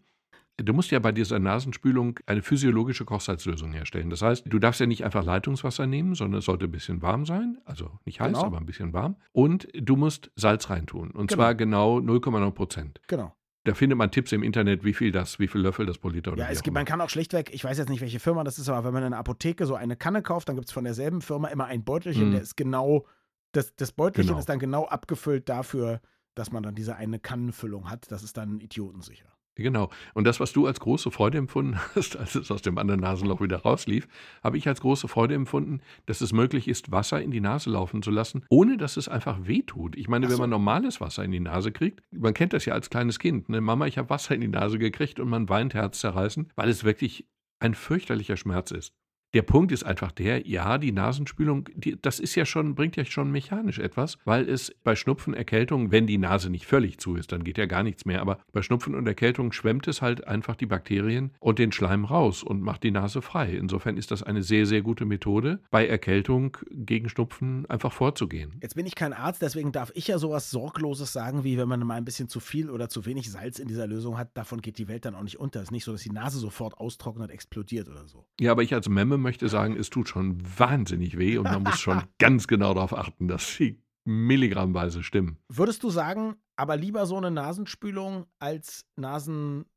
Du 0.56 0.72
musst 0.72 0.92
ja 0.92 1.00
bei 1.00 1.10
dieser 1.10 1.40
Nasenspülung 1.40 2.20
eine 2.26 2.40
physiologische 2.42 3.04
Kochsalzlösung 3.04 3.72
herstellen. 3.72 4.08
Das 4.08 4.22
heißt, 4.22 4.44
du 4.46 4.58
darfst 4.60 4.78
ja 4.80 4.86
nicht 4.86 5.04
einfach 5.04 5.24
Leitungswasser 5.24 5.86
nehmen, 5.88 6.14
sondern 6.14 6.38
es 6.38 6.44
sollte 6.44 6.66
ein 6.66 6.70
bisschen 6.70 7.02
warm 7.02 7.26
sein. 7.26 7.58
Also 7.64 7.90
nicht 8.04 8.20
heiß, 8.20 8.34
Genau. 8.34 8.44
aber 8.44 8.58
ein 8.58 8.66
bisschen 8.66 8.92
warm. 8.92 9.16
Und 9.32 9.66
du 9.74 9.96
musst 9.96 10.30
Salz 10.36 10.70
reintun. 10.70 11.10
Und 11.10 11.26
Genau. 11.28 11.34
zwar 11.42 11.54
genau 11.56 11.98
0,9 11.98 12.52
Prozent. 12.52 13.00
Genau. 13.08 13.34
Da 13.64 13.74
findet 13.74 13.98
man 13.98 14.10
Tipps 14.12 14.30
im 14.30 14.42
Internet, 14.44 14.84
wie 14.84 14.92
viel 14.92 15.10
das, 15.10 15.38
wie 15.40 15.48
viel 15.48 15.60
Löffel 15.62 15.86
das 15.86 15.98
pro 15.98 16.10
Liter 16.10 16.32
oder 16.32 16.44
Ja, 16.44 16.50
es 16.50 16.62
gibt, 16.62 16.74
man 16.74 16.84
kann 16.84 17.00
auch 17.00 17.08
schlichtweg, 17.10 17.52
ich 17.52 17.64
weiß 17.64 17.78
jetzt 17.78 17.88
nicht, 17.88 18.02
welche 18.02 18.20
Firma 18.20 18.44
das 18.44 18.58
ist, 18.58 18.68
aber 18.68 18.84
wenn 18.84 18.92
man 18.92 19.02
in 19.02 19.06
einer 19.08 19.16
Apotheke 19.18 19.64
so 19.66 19.74
eine 19.74 19.96
Kanne 19.96 20.22
kauft, 20.22 20.48
dann 20.50 20.56
gibt 20.56 20.68
es 20.68 20.72
von 20.72 20.84
derselben 20.84 21.20
Firma 21.22 21.48
immer 21.48 21.64
ein 21.64 21.82
Beutelchen, 21.82 22.28
Mhm. 22.28 22.32
der 22.32 22.42
ist 22.42 22.56
genau, 22.56 23.06
das, 23.52 23.74
das 23.74 23.90
Beutelchen 23.92 24.28
Genau. 24.28 24.38
ist 24.38 24.48
dann 24.50 24.58
genau 24.58 24.84
abgefüllt 24.84 25.48
dafür, 25.48 26.00
dass 26.34 26.52
man 26.52 26.62
dann 26.62 26.74
diese 26.74 26.94
eine 26.96 27.18
Kannenfüllung 27.18 27.88
hat. 27.90 28.12
Das 28.12 28.22
ist 28.22 28.36
dann 28.36 28.60
idiotensicher. 28.60 29.26
Genau. 29.56 29.90
Und 30.14 30.26
das, 30.26 30.40
was 30.40 30.52
du 30.52 30.66
als 30.66 30.80
große 30.80 31.10
Freude 31.10 31.38
empfunden 31.38 31.78
hast, 31.94 32.16
als 32.16 32.34
es 32.34 32.50
aus 32.50 32.62
dem 32.62 32.78
anderen 32.78 33.00
Nasenloch 33.00 33.40
wieder 33.40 33.58
rauslief, 33.58 34.08
habe 34.42 34.58
ich 34.58 34.66
als 34.66 34.80
große 34.80 35.06
Freude 35.08 35.34
empfunden, 35.34 35.80
dass 36.06 36.20
es 36.20 36.32
möglich 36.32 36.66
ist, 36.68 36.90
Wasser 36.90 37.22
in 37.22 37.30
die 37.30 37.40
Nase 37.40 37.70
laufen 37.70 38.02
zu 38.02 38.10
lassen, 38.10 38.44
ohne 38.48 38.76
dass 38.76 38.96
es 38.96 39.08
einfach 39.08 39.46
wehtut. 39.46 39.96
Ich 39.96 40.08
meine, 40.08 40.26
Ach 40.26 40.30
wenn 40.30 40.36
so. 40.36 40.42
man 40.42 40.50
normales 40.50 41.00
Wasser 41.00 41.24
in 41.24 41.30
die 41.30 41.40
Nase 41.40 41.72
kriegt, 41.72 42.02
man 42.10 42.34
kennt 42.34 42.52
das 42.52 42.64
ja 42.64 42.74
als 42.74 42.90
kleines 42.90 43.18
Kind, 43.18 43.48
ne? 43.48 43.60
Mama, 43.60 43.86
ich 43.86 43.98
habe 43.98 44.10
Wasser 44.10 44.34
in 44.34 44.40
die 44.40 44.48
Nase 44.48 44.78
gekriegt 44.78 45.20
und 45.20 45.28
man 45.28 45.48
weint 45.48 45.74
herzzerreißend, 45.74 46.50
weil 46.56 46.68
es 46.68 46.84
wirklich 46.84 47.26
ein 47.60 47.74
fürchterlicher 47.74 48.36
Schmerz 48.36 48.72
ist. 48.72 48.92
Der 49.34 49.42
Punkt 49.42 49.72
ist 49.72 49.82
einfach 49.82 50.12
der, 50.12 50.46
ja, 50.46 50.78
die 50.78 50.92
Nasenspülung, 50.92 51.68
die, 51.74 52.00
das 52.00 52.20
ist 52.20 52.36
ja 52.36 52.46
schon, 52.46 52.76
bringt 52.76 52.94
ja 52.94 53.04
schon 53.04 53.32
mechanisch 53.32 53.80
etwas, 53.80 54.16
weil 54.24 54.48
es 54.48 54.72
bei 54.84 54.94
Schnupfen, 54.94 55.34
Erkältung, 55.34 55.90
wenn 55.90 56.06
die 56.06 56.18
Nase 56.18 56.50
nicht 56.50 56.66
völlig 56.66 56.98
zu 56.98 57.16
ist, 57.16 57.32
dann 57.32 57.42
geht 57.42 57.58
ja 57.58 57.66
gar 57.66 57.82
nichts 57.82 58.04
mehr, 58.04 58.20
aber 58.20 58.38
bei 58.52 58.62
Schnupfen 58.62 58.94
und 58.94 59.08
Erkältung 59.08 59.50
schwemmt 59.50 59.88
es 59.88 60.02
halt 60.02 60.28
einfach 60.28 60.54
die 60.54 60.66
Bakterien 60.66 61.32
und 61.40 61.58
den 61.58 61.72
Schleim 61.72 62.04
raus 62.04 62.44
und 62.44 62.62
macht 62.62 62.84
die 62.84 62.92
Nase 62.92 63.22
frei. 63.22 63.50
Insofern 63.54 63.96
ist 63.96 64.12
das 64.12 64.22
eine 64.22 64.44
sehr, 64.44 64.66
sehr 64.66 64.82
gute 64.82 65.04
Methode, 65.04 65.58
bei 65.68 65.84
Erkältung 65.84 66.56
gegen 66.70 67.08
Schnupfen 67.08 67.68
einfach 67.68 67.92
vorzugehen. 67.92 68.52
Jetzt 68.62 68.76
bin 68.76 68.86
ich 68.86 68.94
kein 68.94 69.12
Arzt, 69.12 69.42
deswegen 69.42 69.72
darf 69.72 69.90
ich 69.96 70.06
ja 70.06 70.18
sowas 70.18 70.52
Sorgloses 70.52 71.12
sagen, 71.12 71.42
wie 71.42 71.58
wenn 71.58 71.66
man 71.66 71.80
mal 71.80 71.94
ein 71.94 72.04
bisschen 72.04 72.28
zu 72.28 72.38
viel 72.38 72.70
oder 72.70 72.88
zu 72.88 73.04
wenig 73.04 73.32
Salz 73.32 73.58
in 73.58 73.66
dieser 73.66 73.88
Lösung 73.88 74.16
hat, 74.16 74.36
davon 74.36 74.60
geht 74.60 74.78
die 74.78 74.86
Welt 74.86 75.04
dann 75.04 75.16
auch 75.16 75.24
nicht 75.24 75.40
unter. 75.40 75.58
Es 75.58 75.64
ist 75.64 75.72
nicht 75.72 75.84
so, 75.84 75.90
dass 75.90 76.02
die 76.02 76.10
Nase 76.10 76.38
sofort 76.38 76.78
austrocknet, 76.78 77.32
explodiert 77.32 77.88
oder 77.88 78.06
so. 78.06 78.24
Ja, 78.38 78.52
aber 78.52 78.62
ich 78.62 78.72
als 78.72 78.88
Memme 78.88 79.23
möchte 79.24 79.48
sagen, 79.48 79.76
es 79.76 79.90
tut 79.90 80.08
schon 80.08 80.40
wahnsinnig 80.58 81.18
weh 81.18 81.36
und 81.38 81.44
man 81.44 81.64
muss 81.64 81.80
schon 81.80 82.02
ganz 82.18 82.46
genau 82.46 82.74
darauf 82.74 82.96
achten, 82.96 83.26
dass 83.26 83.56
die 83.56 83.82
milligrammweise 84.04 85.02
stimmen. 85.02 85.38
Würdest 85.48 85.82
du 85.82 85.90
sagen, 85.90 86.36
aber 86.56 86.76
lieber 86.76 87.06
so 87.06 87.16
eine 87.16 87.32
Nasenspülung 87.32 88.26
als 88.38 88.86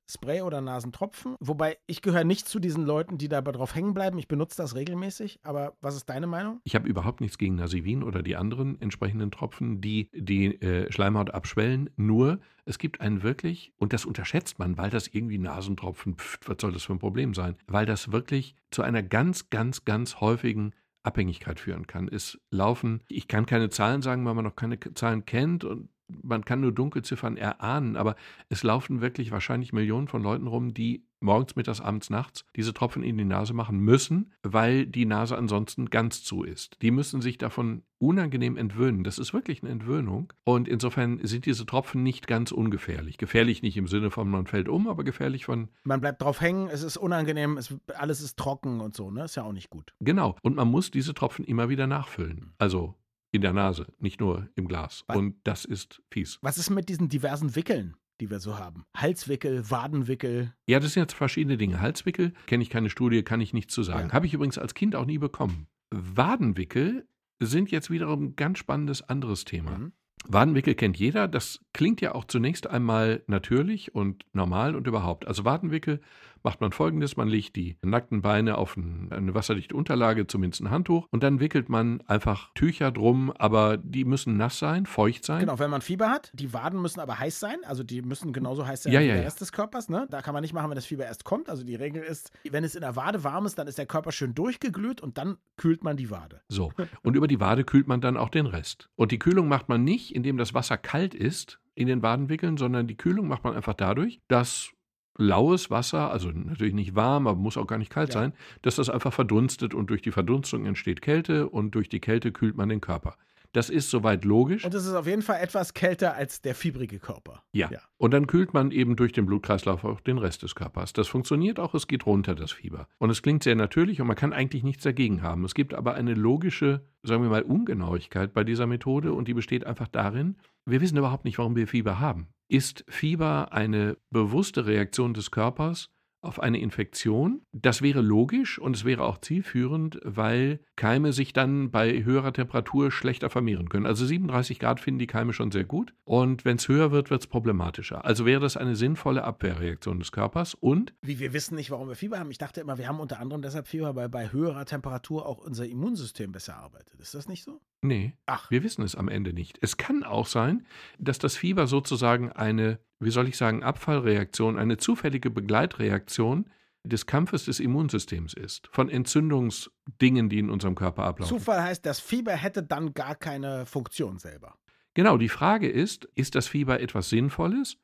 Nasenspray 0.07 0.41
oder 0.41 0.61
Nasentropfen? 0.61 1.35
Wobei 1.39 1.77
ich 1.85 2.01
gehöre 2.01 2.23
nicht 2.23 2.47
zu 2.47 2.59
diesen 2.59 2.85
Leuten, 2.85 3.17
die 3.17 3.27
dabei 3.27 3.51
drauf 3.51 3.75
hängen 3.75 3.93
bleiben. 3.93 4.17
Ich 4.17 4.27
benutze 4.27 4.57
das 4.57 4.75
regelmäßig. 4.75 5.39
Aber 5.43 5.73
was 5.81 5.95
ist 5.95 6.09
deine 6.09 6.27
Meinung? 6.27 6.61
Ich 6.63 6.75
habe 6.75 6.87
überhaupt 6.87 7.19
nichts 7.19 7.37
gegen 7.37 7.55
Nasivin 7.55 8.03
oder 8.03 8.23
die 8.23 8.37
anderen 8.37 8.79
entsprechenden 8.81 9.31
Tropfen, 9.31 9.81
die 9.81 10.09
die 10.13 10.61
äh, 10.61 10.91
Schleimhaut 10.91 11.31
abschwellen. 11.31 11.89
Nur, 11.97 12.39
es 12.65 12.79
gibt 12.79 13.01
einen 13.01 13.21
wirklich, 13.21 13.73
und 13.77 13.91
das 13.91 14.05
unterschätzt 14.05 14.59
man, 14.59 14.77
weil 14.77 14.89
das 14.89 15.07
irgendwie 15.07 15.37
Nasentropfen, 15.37 16.15
pft, 16.15 16.47
was 16.47 16.57
soll 16.61 16.71
das 16.71 16.83
für 16.83 16.93
ein 16.93 16.99
Problem 16.99 17.33
sein? 17.33 17.57
Weil 17.67 17.85
das 17.85 18.11
wirklich 18.11 18.55
zu 18.71 18.83
einer 18.83 19.03
ganz, 19.03 19.49
ganz, 19.49 19.83
ganz 19.83 20.21
häufigen 20.21 20.73
Abhängigkeit 21.03 21.59
führen 21.59 21.87
kann. 21.87 22.07
Es 22.07 22.39
laufen, 22.49 23.01
ich 23.07 23.27
kann 23.27 23.45
keine 23.45 23.69
Zahlen 23.69 24.01
sagen, 24.01 24.25
weil 24.25 24.33
man 24.33 24.43
noch 24.43 24.55
keine 24.55 24.79
Zahlen 24.79 25.25
kennt 25.25 25.63
und 25.63 25.89
man 26.07 26.45
kann 26.45 26.61
nur 26.61 26.71
Dunkelziffern 26.71 27.37
erahnen, 27.37 27.95
aber 27.95 28.15
es 28.49 28.63
laufen 28.63 29.01
wirklich 29.01 29.31
wahrscheinlich 29.31 29.73
Millionen 29.73 30.07
von 30.07 30.23
Leuten 30.23 30.47
rum, 30.47 30.73
die 30.73 31.05
morgens, 31.19 31.55
mittags, 31.55 31.81
abends, 31.81 32.09
nachts 32.09 32.45
diese 32.55 32.73
Tropfen 32.73 33.03
in 33.03 33.17
die 33.17 33.25
Nase 33.25 33.53
machen 33.53 33.79
müssen, 33.79 34.33
weil 34.43 34.85
die 34.85 35.05
Nase 35.05 35.37
ansonsten 35.37 35.89
ganz 35.89 36.23
zu 36.23 36.43
ist. 36.43 36.77
Die 36.81 36.91
müssen 36.91 37.21
sich 37.21 37.37
davon 37.37 37.83
unangenehm 37.99 38.57
entwöhnen. 38.57 39.03
Das 39.03 39.17
ist 39.17 39.33
wirklich 39.33 39.63
eine 39.63 39.71
Entwöhnung. 39.71 40.31
Und 40.43 40.67
insofern 40.67 41.19
sind 41.23 41.47
diese 41.47 41.65
Tropfen 41.65 42.03
nicht 42.03 42.27
ganz 42.27 42.51
ungefährlich. 42.51 43.17
Gefährlich 43.17 43.63
nicht 43.63 43.77
im 43.77 43.87
Sinne 43.87 44.11
von, 44.11 44.29
man 44.29 44.45
fällt 44.45 44.69
um, 44.69 44.87
aber 44.87 45.03
gefährlich 45.03 45.45
von, 45.45 45.69
Man 45.83 46.01
bleibt 46.01 46.21
drauf 46.21 46.39
hängen, 46.39 46.67
es 46.67 46.83
ist 46.83 46.97
unangenehm, 46.97 47.57
es, 47.57 47.73
alles 47.95 48.21
ist 48.21 48.37
trocken 48.37 48.79
und 48.79 48.95
so, 48.95 49.09
ne? 49.09 49.23
Ist 49.23 49.35
ja 49.35 49.43
auch 49.43 49.53
nicht 49.53 49.69
gut. 49.69 49.93
genau. 49.99 50.35
Und 50.43 50.55
man 50.55 50.67
muss 50.67 50.91
diese 50.91 51.13
Tropfen 51.13 51.45
immer 51.45 51.69
wieder 51.69 51.87
nachfüllen. 51.87 52.53
Also 52.59 52.95
in 53.37 53.41
der 53.41 53.53
Nase, 53.53 53.87
nicht 53.99 54.19
nur 54.19 54.49
im 54.55 54.67
Glas. 54.67 55.03
Was- 55.07 55.15
Und 55.17 55.35
das 55.45 55.63
ist 55.65 56.01
fies. 56.11 56.37
Was 56.41 56.57
ist 56.57 56.69
mit 56.69 56.89
diesen 56.89 57.07
diversen 57.09 57.55
Wickeln? 57.55 57.95
die 58.19 58.31
wir 58.31 58.39
so 58.39 58.57
haben? 58.57 58.83
Halswickel, 58.95 59.69
Wadenwickel. 59.69 60.51
Ja, 60.65 60.79
das 60.79 60.93
sind 60.93 61.03
jetzt 61.03 61.13
verschiedene 61.13 61.55
Dinge. 61.55 61.81
Halswickel 61.81 62.33
kenne 62.47 62.63
ich 62.63 62.71
keine 62.71 62.89
Studie, 62.89 63.21
kann 63.21 63.41
ich 63.41 63.53
nicht 63.53 63.69
zu 63.69 63.83
sagen. 63.83 64.07
Ja. 64.07 64.13
Habe 64.15 64.25
ich 64.25 64.33
übrigens 64.33 64.57
als 64.57 64.73
Kind 64.73 64.95
auch 64.95 65.05
nie 65.05 65.19
bekommen. 65.19 65.67
Wadenwickel 65.91 67.07
sind 67.39 67.69
jetzt 67.69 67.91
wiederum 67.91 68.23
ein 68.23 68.35
ganz 68.35 68.57
spannendes 68.57 69.03
anderes 69.03 69.45
Thema. 69.45 69.77
Mhm. 69.77 69.91
Wadenwickel 70.27 70.73
kennt 70.73 70.97
jeder. 70.97 71.27
Das 71.27 71.59
klingt 71.73 72.01
ja 72.01 72.15
auch 72.15 72.25
zunächst 72.25 72.65
einmal 72.67 73.23
natürlich 73.27 73.93
und 73.93 74.25
normal 74.33 74.75
und 74.75 74.87
überhaupt. 74.87 75.27
Also 75.27 75.45
Wadenwickel 75.45 76.01
macht 76.47 76.61
man 76.61 76.71
folgendes: 76.71 77.17
Man 77.17 77.27
legt 77.27 77.57
die 77.57 77.75
nackten 77.83 78.21
Beine 78.21 78.57
auf 78.57 78.77
ein, 78.77 79.11
eine 79.11 79.35
wasserdichte 79.35 79.75
Unterlage, 79.75 80.27
zumindest 80.27 80.61
ein 80.61 80.71
Handtuch, 80.71 81.05
und 81.11 81.21
dann 81.21 81.41
wickelt 81.41 81.67
man 81.67 81.99
einfach 82.07 82.53
Tücher 82.53 82.89
drum, 82.89 83.33
aber 83.37 83.75
die 83.75 84.05
müssen 84.05 84.37
nass 84.37 84.57
sein, 84.57 84.85
feucht 84.85 85.25
sein. 85.25 85.41
Genau, 85.41 85.59
wenn 85.59 85.69
man 85.69 85.81
Fieber 85.81 86.09
hat, 86.09 86.31
die 86.33 86.53
Waden 86.53 86.81
müssen 86.81 87.01
aber 87.01 87.19
heiß 87.19 87.41
sein, 87.41 87.57
also 87.65 87.83
die 87.83 88.01
müssen 88.01 88.31
genauso 88.31 88.65
heiß 88.65 88.83
sein 88.83 88.93
Ja, 88.93 89.01
wie 89.01 89.07
ja, 89.07 89.13
der 89.15 89.23
ja. 89.23 89.27
Rest 89.27 89.41
des 89.41 89.51
Körpers. 89.51 89.89
Ne? 89.89 90.07
Da 90.09 90.21
kann 90.21 90.33
man 90.33 90.41
nicht 90.41 90.53
machen, 90.53 90.69
wenn 90.69 90.75
das 90.75 90.85
Fieber 90.85 91.03
erst 91.03 91.25
kommt. 91.25 91.49
Also 91.49 91.65
die 91.65 91.75
Regel 91.75 92.01
ist, 92.01 92.31
wenn 92.49 92.63
es 92.63 92.75
in 92.75 92.81
der 92.81 92.95
Wade 92.95 93.25
warm 93.25 93.45
ist, 93.45 93.59
dann 93.59 93.67
ist 93.67 93.77
der 93.77 93.85
Körper 93.85 94.13
schön 94.13 94.33
durchgeglüht 94.33 95.01
und 95.01 95.17
dann 95.17 95.35
kühlt 95.57 95.83
man 95.83 95.97
die 95.97 96.09
Wade. 96.09 96.39
So. 96.47 96.71
Und 97.03 97.17
über 97.17 97.27
die 97.27 97.41
Wade 97.41 97.65
kühlt 97.65 97.89
man 97.89 97.99
dann 97.99 98.15
auch 98.15 98.29
den 98.29 98.45
Rest. 98.45 98.89
Und 98.95 99.11
die 99.11 99.19
Kühlung 99.19 99.49
macht 99.49 99.67
man 99.67 99.83
nicht, 99.83 100.15
indem 100.15 100.37
das 100.37 100.53
Wasser 100.53 100.77
kalt 100.77 101.13
ist 101.13 101.59
in 101.75 101.87
den 101.87 102.01
Wadenwickeln, 102.01 102.55
sondern 102.55 102.87
die 102.87 102.95
Kühlung 102.95 103.27
macht 103.27 103.43
man 103.43 103.53
einfach 103.53 103.73
dadurch, 103.73 104.21
dass 104.27 104.71
laues 105.17 105.69
Wasser, 105.69 106.11
also 106.11 106.29
natürlich 106.29 106.73
nicht 106.73 106.95
warm, 106.95 107.27
aber 107.27 107.37
muss 107.39 107.57
auch 107.57 107.67
gar 107.67 107.77
nicht 107.77 107.91
kalt 107.91 108.09
Ja. 108.09 108.13
sein, 108.21 108.33
dass 108.61 108.75
das 108.75 108.89
einfach 108.89 109.13
verdunstet 109.13 109.73
und 109.73 109.89
durch 109.89 110.01
die 110.01 110.11
Verdunstung 110.11 110.65
entsteht 110.65 111.01
Kälte 111.01 111.49
und 111.49 111.71
durch 111.75 111.89
die 111.89 111.99
Kälte 111.99 112.31
kühlt 112.31 112.55
man 112.55 112.69
den 112.69 112.81
Körper. 112.81 113.17
Das 113.57 113.71
ist 113.71 113.89
soweit 113.89 114.23
logisch. 114.23 114.65
Und 114.65 114.75
es 114.75 114.85
ist 114.85 114.93
auf 114.93 115.07
jeden 115.07 115.23
Fall 115.23 115.41
etwas 115.41 115.73
kälter 115.73 116.13
als 116.13 116.43
der 116.43 116.53
fiebrige 116.53 116.99
Körper. 116.99 117.41
Ja. 117.53 117.71
Ja. 117.71 117.79
Und 117.97 118.13
dann 118.13 118.27
kühlt 118.27 118.53
man 118.53 118.69
eben 118.69 118.95
durch 118.95 119.13
den 119.13 119.25
Blutkreislauf 119.25 119.83
auch 119.83 119.99
den 119.99 120.19
Rest 120.19 120.43
des 120.43 120.53
Körpers. 120.53 120.93
Das 120.93 121.07
funktioniert 121.07 121.59
auch, 121.59 121.73
es 121.73 121.87
geht 121.87 122.05
runter, 122.05 122.35
das 122.35 122.51
Fieber. 122.51 122.87
Und 122.99 123.09
es 123.09 123.23
klingt 123.23 123.41
sehr 123.41 123.55
natürlich 123.55 123.99
und 123.99 124.05
man 124.05 124.15
kann 124.15 124.31
eigentlich 124.31 124.61
nichts 124.61 124.83
dagegen 124.83 125.23
haben. 125.23 125.43
Es 125.43 125.55
gibt 125.55 125.73
aber 125.73 125.95
eine 125.95 126.13
logische, 126.13 126.85
sagen 127.01 127.23
wir 127.23 127.31
mal, 127.31 127.41
Ungenauigkeit 127.41 128.31
bei 128.31 128.43
dieser 128.43 128.67
Methode 128.67 129.11
und 129.11 129.27
die 129.27 129.33
besteht 129.33 129.65
einfach 129.65 129.87
darin, 129.87 130.35
wir 130.67 130.79
wissen 130.79 130.97
überhaupt 130.97 131.25
nicht, 131.25 131.39
warum 131.39 131.55
wir 131.55 131.67
Fieber 131.67 131.99
haben. 131.99 132.27
Ist 132.49 132.85
Fieber 132.87 133.53
eine 133.53 133.97
bewusste 134.11 134.67
Reaktion 134.67 135.15
des 135.15 135.31
Körpers 135.31 135.89
auf 136.21 136.39
eine 136.39 136.59
Infektion? 136.59 137.41
Das 137.51 137.81
wäre 137.81 138.01
logisch 138.01 138.59
und 138.59 138.75
es 138.75 138.85
wäre 138.85 139.03
auch 139.03 139.19
zielführend, 139.19 139.99
weil 140.03 140.59
Keime 140.75 141.13
sich 141.13 141.33
dann 141.33 141.71
bei 141.71 142.03
höherer 142.03 142.33
Temperatur 142.33 142.91
schlechter 142.91 143.29
vermehren 143.29 143.69
können. 143.69 143.85
Also 143.85 144.05
37 144.05 144.59
Grad 144.59 144.79
finden 144.79 144.99
die 144.99 145.07
Keime 145.07 145.33
schon 145.33 145.51
sehr 145.51 145.63
gut 145.63 145.93
und 146.03 146.45
wenn 146.45 146.57
es 146.57 146.67
höher 146.67 146.91
wird, 146.91 147.09
wird 147.09 147.21
es 147.21 147.27
problematischer. 147.27 148.05
Also 148.05 148.25
wäre 148.25 148.41
das 148.41 148.57
eine 148.57 148.75
sinnvolle 148.75 149.23
Abwehrreaktion 149.23 149.99
des 149.99 150.11
Körpers 150.11 150.53
und 150.53 150.93
Wie 151.01 151.19
wir 151.19 151.33
wissen 151.33 151.55
nicht, 151.55 151.71
warum 151.71 151.87
wir 151.87 151.95
Fieber 151.95 152.19
haben. 152.19 152.31
Ich 152.31 152.37
dachte 152.37 152.61
immer, 152.61 152.77
wir 152.77 152.87
haben 152.87 152.99
unter 152.99 153.19
anderem 153.19 153.41
deshalb 153.41 153.67
Fieber, 153.67 153.95
weil 153.95 154.09
bei 154.09 154.31
höherer 154.31 154.65
Temperatur 154.65 155.25
auch 155.25 155.37
unser 155.39 155.65
Immunsystem 155.65 156.31
besser 156.31 156.57
arbeitet. 156.57 156.99
Ist 156.99 157.13
das 157.13 157.27
nicht 157.27 157.43
so? 157.43 157.61
Nee, 157.81 158.13
Ach, 158.25 158.49
Wir 158.51 158.63
wissen 158.63 158.83
es 158.83 158.95
am 158.95 159.07
Ende 159.07 159.33
nicht. 159.33 159.57
Es 159.61 159.77
kann 159.77 160.03
auch 160.03 160.27
sein, 160.27 160.65
dass 160.99 161.19
das 161.19 161.37
Fieber 161.37 161.67
sozusagen 161.67 162.31
eine, 162.31 162.79
wie 162.99 163.11
soll 163.11 163.27
ich 163.27 163.37
sagen, 163.37 163.63
Abfallreaktion, 163.63 164.57
eine 164.57 164.77
zufällige 164.77 165.29
Begleitreaktion 165.29 166.49
des 166.83 167.05
Kampfes 167.05 167.45
des 167.45 167.59
Immunsystems 167.59 168.33
ist. 168.33 168.69
Von 168.71 168.89
Entzündungsdingen, 168.89 170.29
die 170.29 170.39
in 170.39 170.49
unserem 170.49 170.75
Körper 170.75 171.03
ablaufen. 171.03 171.37
Zufall 171.37 171.61
heißt, 171.61 171.85
das 171.85 171.99
Fieber 171.99 172.33
hätte 172.33 172.63
dann 172.63 172.93
gar 172.93 173.15
keine 173.15 173.65
Funktion 173.65 174.19
selber. 174.19 174.57
Genau, 174.93 175.17
die 175.17 175.29
Frage 175.29 175.69
ist, 175.69 176.05
ist 176.15 176.35
das 176.35 176.47
Fieber 176.47 176.79
etwas 176.79 177.09
Sinnvolles, 177.09 177.77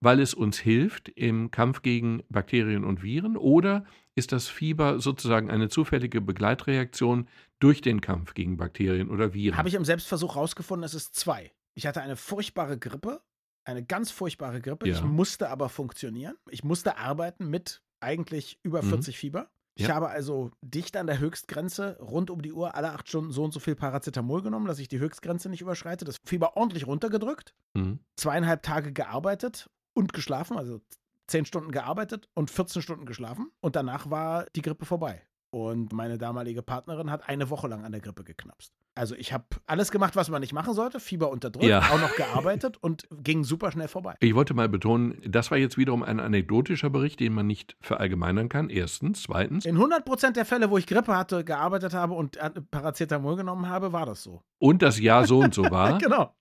weil 0.00 0.20
es 0.20 0.34
uns 0.34 0.58
hilft 0.58 1.08
im 1.10 1.50
Kampf 1.50 1.82
gegen 1.82 2.22
Bakterien 2.28 2.84
und 2.84 3.02
Viren, 3.02 3.36
oder 3.36 3.84
ist 4.14 4.32
das 4.32 4.48
Fieber 4.48 4.98
sozusagen 5.00 5.50
eine 5.50 5.68
zufällige 5.68 6.20
Begleitreaktion 6.20 7.28
durch 7.58 7.80
den 7.80 8.00
Kampf 8.00 8.34
gegen 8.34 8.56
Bakterien 8.56 9.08
oder 9.10 9.34
Viren? 9.34 9.56
Habe 9.58 9.68
ich 9.68 9.74
im 9.74 9.84
Selbstversuch 9.84 10.36
rausgefunden, 10.36 10.84
es 10.84 10.94
ist 10.94 11.14
zwei. 11.14 11.52
Ich 11.74 11.86
hatte 11.86 12.00
eine 12.02 12.16
furchtbare 12.16 12.78
Grippe, 12.78 13.20
eine 13.64 13.84
ganz 13.84 14.10
furchtbare 14.10 14.60
Grippe. 14.60 14.88
Ja. 14.88 14.94
Ich 14.96 15.02
musste 15.04 15.48
aber 15.50 15.68
funktionieren. 15.68 16.34
Ich 16.50 16.64
musste 16.64 16.96
arbeiten 16.96 17.48
mit 17.48 17.82
eigentlich 18.00 18.58
über 18.62 18.82
Mhm. 18.82 18.88
40 18.88 19.18
Fieber. 19.18 19.50
Ich 19.76 19.86
Ja. 19.86 19.94
habe 19.94 20.08
also 20.08 20.50
dicht 20.62 20.96
an 20.96 21.06
der 21.06 21.20
Höchstgrenze 21.20 21.96
rund 22.00 22.30
um 22.30 22.42
die 22.42 22.52
Uhr 22.52 22.74
alle 22.74 22.90
acht 22.92 23.08
Stunden 23.08 23.30
so 23.30 23.44
und 23.44 23.52
so 23.52 23.60
viel 23.60 23.76
Paracetamol 23.76 24.42
genommen, 24.42 24.66
dass 24.66 24.78
ich 24.78 24.88
die 24.88 24.98
Höchstgrenze 24.98 25.48
nicht 25.48 25.60
überschreite. 25.60 26.04
Das 26.04 26.16
Fieber 26.26 26.56
ordentlich 26.56 26.86
runtergedrückt, 26.86 27.54
Mhm. 27.74 28.00
zweieinhalb 28.16 28.62
Tage 28.62 28.92
gearbeitet 28.92 29.70
und 29.94 30.12
geschlafen, 30.12 30.56
also 30.56 30.80
zehn 31.26 31.44
Stunden 31.44 31.70
gearbeitet 31.70 32.28
und 32.34 32.50
14 32.50 32.82
Stunden 32.82 33.06
geschlafen. 33.06 33.50
Und 33.60 33.76
danach 33.76 34.10
war 34.10 34.46
die 34.56 34.62
Grippe 34.62 34.84
vorbei. 34.84 35.22
Und 35.52 35.92
meine 35.92 36.16
damalige 36.16 36.62
Partnerin 36.62 37.10
hat 37.10 37.28
eine 37.28 37.50
Woche 37.50 37.66
lang 37.66 37.84
an 37.84 37.90
der 37.90 38.00
Grippe 38.00 38.22
geknapst. 38.22 38.72
Also 38.94 39.14
ich 39.16 39.32
habe 39.32 39.44
alles 39.66 39.90
gemacht, 39.90 40.14
was 40.14 40.28
man 40.30 40.40
nicht 40.40 40.52
machen 40.52 40.74
sollte, 40.74 41.00
Fieber 41.00 41.30
unterdrückt, 41.30 41.64
Ja. 41.66 41.80
auch 41.90 42.00
noch 42.00 42.14
gearbeitet 42.14 42.76
und 42.80 43.08
ging 43.10 43.42
super 43.44 43.72
schnell 43.72 43.88
vorbei. 43.88 44.14
Ich 44.20 44.34
wollte 44.34 44.54
mal 44.54 44.68
betonen, 44.68 45.20
das 45.26 45.50
war 45.50 45.58
jetzt 45.58 45.76
wiederum 45.78 46.02
ein 46.04 46.20
anekdotischer 46.20 46.90
Bericht, 46.90 47.18
den 47.20 47.32
man 47.32 47.46
nicht 47.46 47.76
verallgemeinern 47.80 48.48
kann. 48.48 48.68
Erstens. 48.68 49.22
Zweitens. 49.22 49.64
In 49.64 49.76
100% 49.78 50.32
der 50.32 50.44
Fälle, 50.44 50.70
wo 50.70 50.78
ich 50.78 50.86
Grippe 50.86 51.16
hatte, 51.16 51.44
gearbeitet 51.44 51.94
habe 51.94 52.14
und 52.14 52.38
Paracetamol 52.70 53.36
genommen 53.36 53.68
habe, 53.68 53.92
war 53.92 54.06
das 54.06 54.22
so. 54.22 54.42
Und 54.58 54.82
das 54.82 55.00
Jahr 55.00 55.26
so 55.26 55.38
und 55.40 55.54
so 55.54 55.62
war. 55.70 55.98
Genau. 55.98 56.34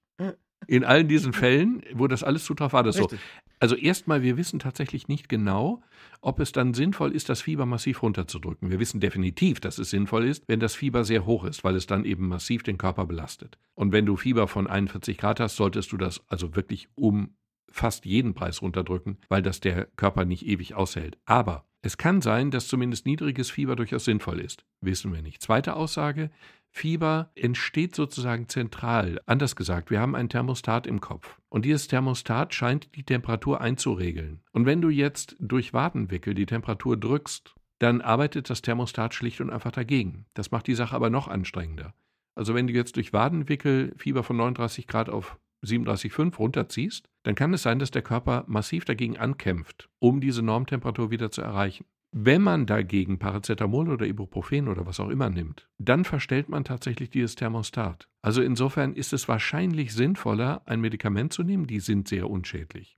In 0.67 0.83
allen 0.83 1.07
diesen 1.07 1.33
Fällen, 1.33 1.81
wo 1.93 2.07
das 2.07 2.23
alles 2.23 2.43
zutraf, 2.43 2.73
war 2.73 2.83
das 2.83 2.97
so. 2.97 3.03
Richtig. 3.03 3.19
Also 3.59 3.75
erstmal, 3.75 4.21
wir 4.21 4.37
wissen 4.37 4.59
tatsächlich 4.59 5.07
nicht 5.07 5.27
genau, 5.27 5.81
ob 6.21 6.39
es 6.39 6.51
dann 6.51 6.73
sinnvoll 6.73 7.13
ist, 7.13 7.27
das 7.27 7.41
Fieber 7.41 7.65
massiv 7.65 8.01
runterzudrücken. 8.03 8.69
Wir 8.69 8.79
wissen 8.79 9.01
definitiv, 9.01 9.59
dass 9.59 9.77
es 9.79 9.89
sinnvoll 9.89 10.25
ist, 10.25 10.43
wenn 10.47 10.61
das 10.61 10.75
Fieber 10.75 11.03
sehr 11.03 11.25
hoch 11.25 11.43
ist, 11.43 11.63
weil 11.63 11.75
es 11.75 11.85
dann 11.85 12.05
eben 12.05 12.27
massiv 12.27 12.63
den 12.63 12.77
Körper 12.77 13.05
belastet. 13.05 13.57
Und 13.75 13.91
wenn 13.91 14.05
du 14.05 14.15
Fieber 14.15 14.47
von 14.47 14.67
41 14.67 15.17
Grad 15.17 15.39
hast, 15.39 15.57
solltest 15.57 15.91
du 15.91 15.97
das 15.97 16.21
also 16.27 16.55
wirklich 16.55 16.87
um 16.95 17.35
fast 17.71 18.05
jeden 18.05 18.33
Preis 18.33 18.61
runterdrücken, 18.61 19.17
weil 19.27 19.41
das 19.41 19.59
der 19.59 19.85
Körper 19.95 20.25
nicht 20.25 20.45
ewig 20.45 20.73
aushält. 20.73 21.17
Aber 21.25 21.65
es 21.81 21.97
kann 21.97 22.21
sein, 22.21 22.51
dass 22.51 22.67
zumindest 22.67 23.05
niedriges 23.05 23.51
Fieber 23.51 23.75
durchaus 23.75 24.05
sinnvoll 24.05 24.39
ist. 24.39 24.65
Wissen 24.81 25.13
wir 25.13 25.21
nicht. 25.21 25.41
Zweite 25.41 25.75
Aussage, 25.75 26.29
Fieber 26.79 27.29
entsteht 27.35 27.93
sozusagen 27.93 28.47
zentral. 28.47 29.19
Anders 29.25 29.57
gesagt, 29.57 29.91
wir 29.91 29.99
haben 29.99 30.15
ein 30.15 30.29
Thermostat 30.29 30.87
im 30.87 31.01
Kopf. 31.01 31.37
Und 31.49 31.65
dieses 31.65 31.89
Thermostat 31.89 32.53
scheint 32.53 32.95
die 32.95 33.03
Temperatur 33.03 33.59
einzuregeln. 33.59 34.39
Und 34.53 34.65
wenn 34.65 34.81
du 34.81 34.87
jetzt 34.87 35.35
durch 35.41 35.73
Wadenwickel 35.73 36.33
die 36.35 36.45
Temperatur 36.45 36.95
drückst, 36.95 37.53
dann 37.79 37.99
arbeitet 37.99 38.49
das 38.49 38.61
Thermostat 38.61 39.13
schlicht 39.13 39.41
und 39.41 39.49
einfach 39.49 39.73
dagegen. 39.73 40.25
Das 40.35 40.51
macht 40.51 40.67
die 40.67 40.73
Sache 40.73 40.95
aber 40.95 41.09
noch 41.09 41.27
anstrengender. 41.27 41.93
Also 42.33 42.55
wenn 42.55 42.67
du 42.67 42.71
jetzt 42.71 42.95
durch 42.95 43.11
Wadenwickel 43.11 43.93
Fieber 43.97 44.23
von 44.23 44.37
39 44.37 44.87
Grad 44.87 45.09
auf 45.09 45.37
37,5 45.65 46.37
runterziehst, 46.37 47.09
dann 47.23 47.35
kann 47.35 47.53
es 47.53 47.61
sein, 47.61 47.79
dass 47.79 47.91
der 47.91 48.03
Körper 48.03 48.45
massiv 48.47 48.85
dagegen 48.85 49.17
ankämpft, 49.17 49.89
um 49.99 50.21
diese 50.21 50.43
Normtemperatur 50.43 51.11
wieder 51.11 51.29
zu 51.29 51.41
erreichen. 51.41 51.83
Wenn 52.11 52.41
man 52.41 52.65
dagegen 52.65 53.19
Paracetamol 53.19 53.89
oder 53.89 54.07
Ibuprofen 54.07 54.67
oder 54.67 54.87
was 54.87 54.99
auch 54.99 55.09
immer 55.09 55.29
nimmt, 55.29 55.69
dann 55.77 56.05
verstellt 56.05 56.49
man 56.49 56.63
tatsächlich 56.63 57.11
dieses 57.11 57.35
Thermostat. 57.35 58.09
Also 58.21 58.41
insofern 58.41 58.93
ist 58.93 59.13
es 59.13 59.27
wahrscheinlich 59.27 59.93
sinnvoller, 59.93 60.63
ein 60.65 60.81
Medikament 60.81 61.33
zu 61.33 61.43
nehmen, 61.43 61.67
die 61.67 61.79
sind 61.79 62.07
sehr 62.07 62.29
unschädlich. 62.29 62.97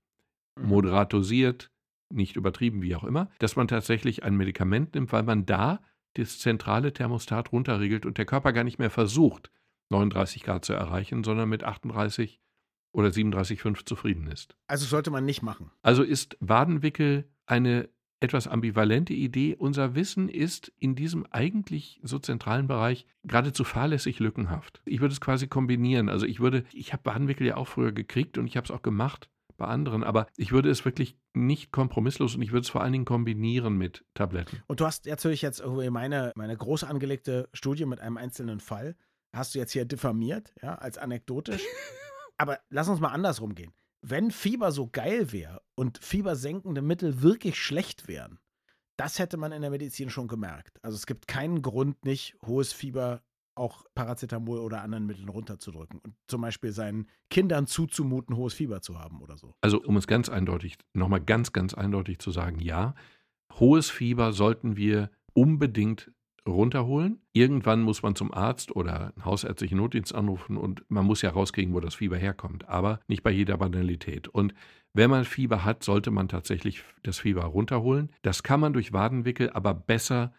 Mhm. 0.58 0.70
Moderat 0.70 1.12
dosiert, 1.12 1.72
nicht 2.10 2.38
übertrieben, 2.38 2.82
wie 2.82 2.96
auch 2.96 3.04
immer, 3.04 3.30
dass 3.40 3.56
man 3.56 3.68
tatsächlich 3.68 4.24
ein 4.24 4.36
Medikament 4.36 4.96
nimmt, 4.96 5.12
weil 5.12 5.24
man 5.24 5.46
da 5.46 5.82
das 6.16 6.40
zentrale 6.40 6.94
Thermostat 6.94 7.52
runterregelt 7.52 8.06
und 8.06 8.18
der 8.18 8.26
Körper 8.26 8.54
gar 8.54 8.64
nicht 8.64 8.80
mehr 8.80 8.90
versucht, 8.90 9.52
39 9.90 10.44
Grad 10.44 10.66
zu 10.66 10.74
erreichen, 10.74 11.24
sondern 11.24 11.50
mit 11.50 11.64
38 11.64 12.42
oder 12.94 13.10
37,5 13.10 13.86
zufrieden 13.86 14.28
ist. 14.28 14.56
Also 14.68 14.86
sollte 14.86 15.12
man 15.12 15.26
nicht 15.26 15.42
machen. 15.42 15.72
Also 15.82 16.04
ist 16.04 16.38
Wadenwickel 16.40 17.30
eine 17.46 17.90
etwas 18.22 18.48
ambivalente 18.48 19.14
Idee. 19.14 19.56
Unser 19.58 19.96
Wissen 19.96 20.30
ist 20.30 20.72
in 20.80 20.96
diesem 20.96 21.26
eigentlich 21.32 22.00
so 22.04 22.20
zentralen 22.20 22.68
Bereich 22.68 23.06
geradezu 23.24 23.64
fahrlässig 23.64 24.20
lückenhaft. 24.20 24.82
Ich 24.86 25.02
würde 25.02 25.12
es 25.12 25.20
quasi 25.20 25.48
kombinieren. 25.48 26.08
Also 26.08 26.26
ich 26.26 26.40
würde, 26.40 26.64
ich 26.72 26.94
habe 26.94 27.04
Wadenwickel 27.06 27.48
ja 27.48 27.58
auch 27.58 27.68
früher 27.68 27.92
gekriegt 27.92 28.38
und 28.38 28.48
ich 28.48 28.56
habe 28.56 28.66
es 28.66 28.72
auch 28.72 28.84
gemacht 28.84 29.30
bei 29.58 29.66
anderen, 29.66 30.04
aber 30.04 30.28
ich 30.38 30.52
würde 30.52 30.70
es 30.70 30.86
wirklich 30.86 31.18
nicht 31.34 31.72
kompromisslos 31.72 32.36
und 32.36 32.42
ich 32.42 32.52
würde 32.52 32.64
es 32.64 32.70
vor 32.70 32.82
allen 32.82 32.94
Dingen 32.94 33.06
kombinieren 33.06 33.78
mit 33.78 34.06
Tabletten. 34.14 34.64
Und 34.68 34.80
du 34.80 34.86
hast 34.86 35.06
natürlich 35.06 35.42
jetzt 35.42 35.60
irgendwie 35.60 35.90
meine, 35.90 36.32
meine 36.36 36.56
groß 36.56 36.84
angelegte 36.84 37.50
Studie 37.54 37.86
mit 37.86 38.00
einem 38.00 38.18
einzelnen 38.18 38.60
Fall, 38.60 38.96
hast 39.34 39.54
du 39.54 39.60
jetzt 39.60 39.72
hier 39.72 39.86
diffamiert, 39.86 40.54
ja, 40.62 40.76
als 40.76 40.98
anekdotisch. 40.98 41.64
Aber 42.38 42.60
lass 42.70 42.88
uns 42.88 43.00
mal 43.00 43.10
andersrum 43.10 43.54
gehen. 43.54 43.72
Wenn 44.02 44.32
Fieber 44.32 44.72
so 44.72 44.88
geil 44.88 45.32
wäre 45.32 45.62
und 45.76 46.00
fiebersenkende 46.00 46.82
Mittel 46.82 47.22
wirklich 47.22 47.60
schlecht 47.60 48.08
wären, 48.08 48.40
das 48.98 49.20
hätte 49.20 49.38
man 49.38 49.52
in 49.52 49.62
der 49.62 49.72
Medizin 49.72 50.10
schon 50.10 50.28
gemerkt. 50.28 50.80
Also 50.84 50.96
es 50.96 51.06
gibt 51.06 51.28
keinen 51.28 51.62
Grund, 51.62 52.04
nicht 52.06 52.36
hohes 52.46 52.74
Fieber 52.74 53.22
auch 53.56 53.84
Paracetamol 53.96 54.60
oder 54.60 54.82
anderen 54.82 55.06
Mitteln 55.06 55.30
runterzudrücken 55.30 56.00
und 56.00 56.16
zum 56.28 56.42
Beispiel 56.42 56.72
seinen 56.72 57.08
Kindern 57.30 57.68
zuzumuten, 57.68 58.36
hohes 58.36 58.54
Fieber 58.54 58.82
zu 58.82 58.98
haben 58.98 59.22
oder 59.22 59.38
so. 59.38 59.56
Also 59.62 59.82
um 59.82 59.98
es 59.98 60.08
ganz 60.08 60.30
eindeutig, 60.30 60.78
nochmal 60.94 61.22
ganz, 61.22 61.52
ganz 61.52 61.74
eindeutig 61.74 62.20
zu 62.20 62.32
sagen, 62.32 62.60
ja, 62.60 62.96
hohes 63.60 63.90
Fieber 63.90 64.34
sollten 64.34 64.78
wir 64.78 65.12
unbedingt 65.34 66.12
runterholen. 66.48 67.22
Irgendwann 67.34 67.82
muss 67.82 68.02
man 68.04 68.16
zum 68.16 68.34
Arzt 68.34 68.76
oder 68.76 69.14
einen 69.16 69.26
hausärztlichen 69.26 69.78
Notdienst 69.78 70.14
anrufen 70.14 70.58
und 70.58 70.84
man 70.90 71.06
muss 71.06 71.22
ja 71.22 71.30
rauskriegen, 71.30 71.74
wo 71.74 71.80
das 71.80 71.96
Fieber 71.96 72.18
herkommt, 72.18 72.68
aber 72.68 73.00
nicht 73.08 73.24
bei 73.24 73.32
jeder 73.32 73.58
Banalität. 73.58 74.28
Und 74.28 74.54
wenn 74.94 75.10
man 75.10 75.26
Fieber 75.26 75.64
hat, 75.64 75.84
sollte 75.84 76.12
man 76.12 76.28
tatsächlich 76.28 76.84
das 77.04 77.20
Fieber 77.20 77.44
runterholen. 77.44 78.12
Das 78.24 78.44
kann 78.44 78.60
man 78.60 78.74
durch 78.74 78.92
Wadenwickel, 78.92 79.52
aber 79.52 79.74
besser 79.74 80.34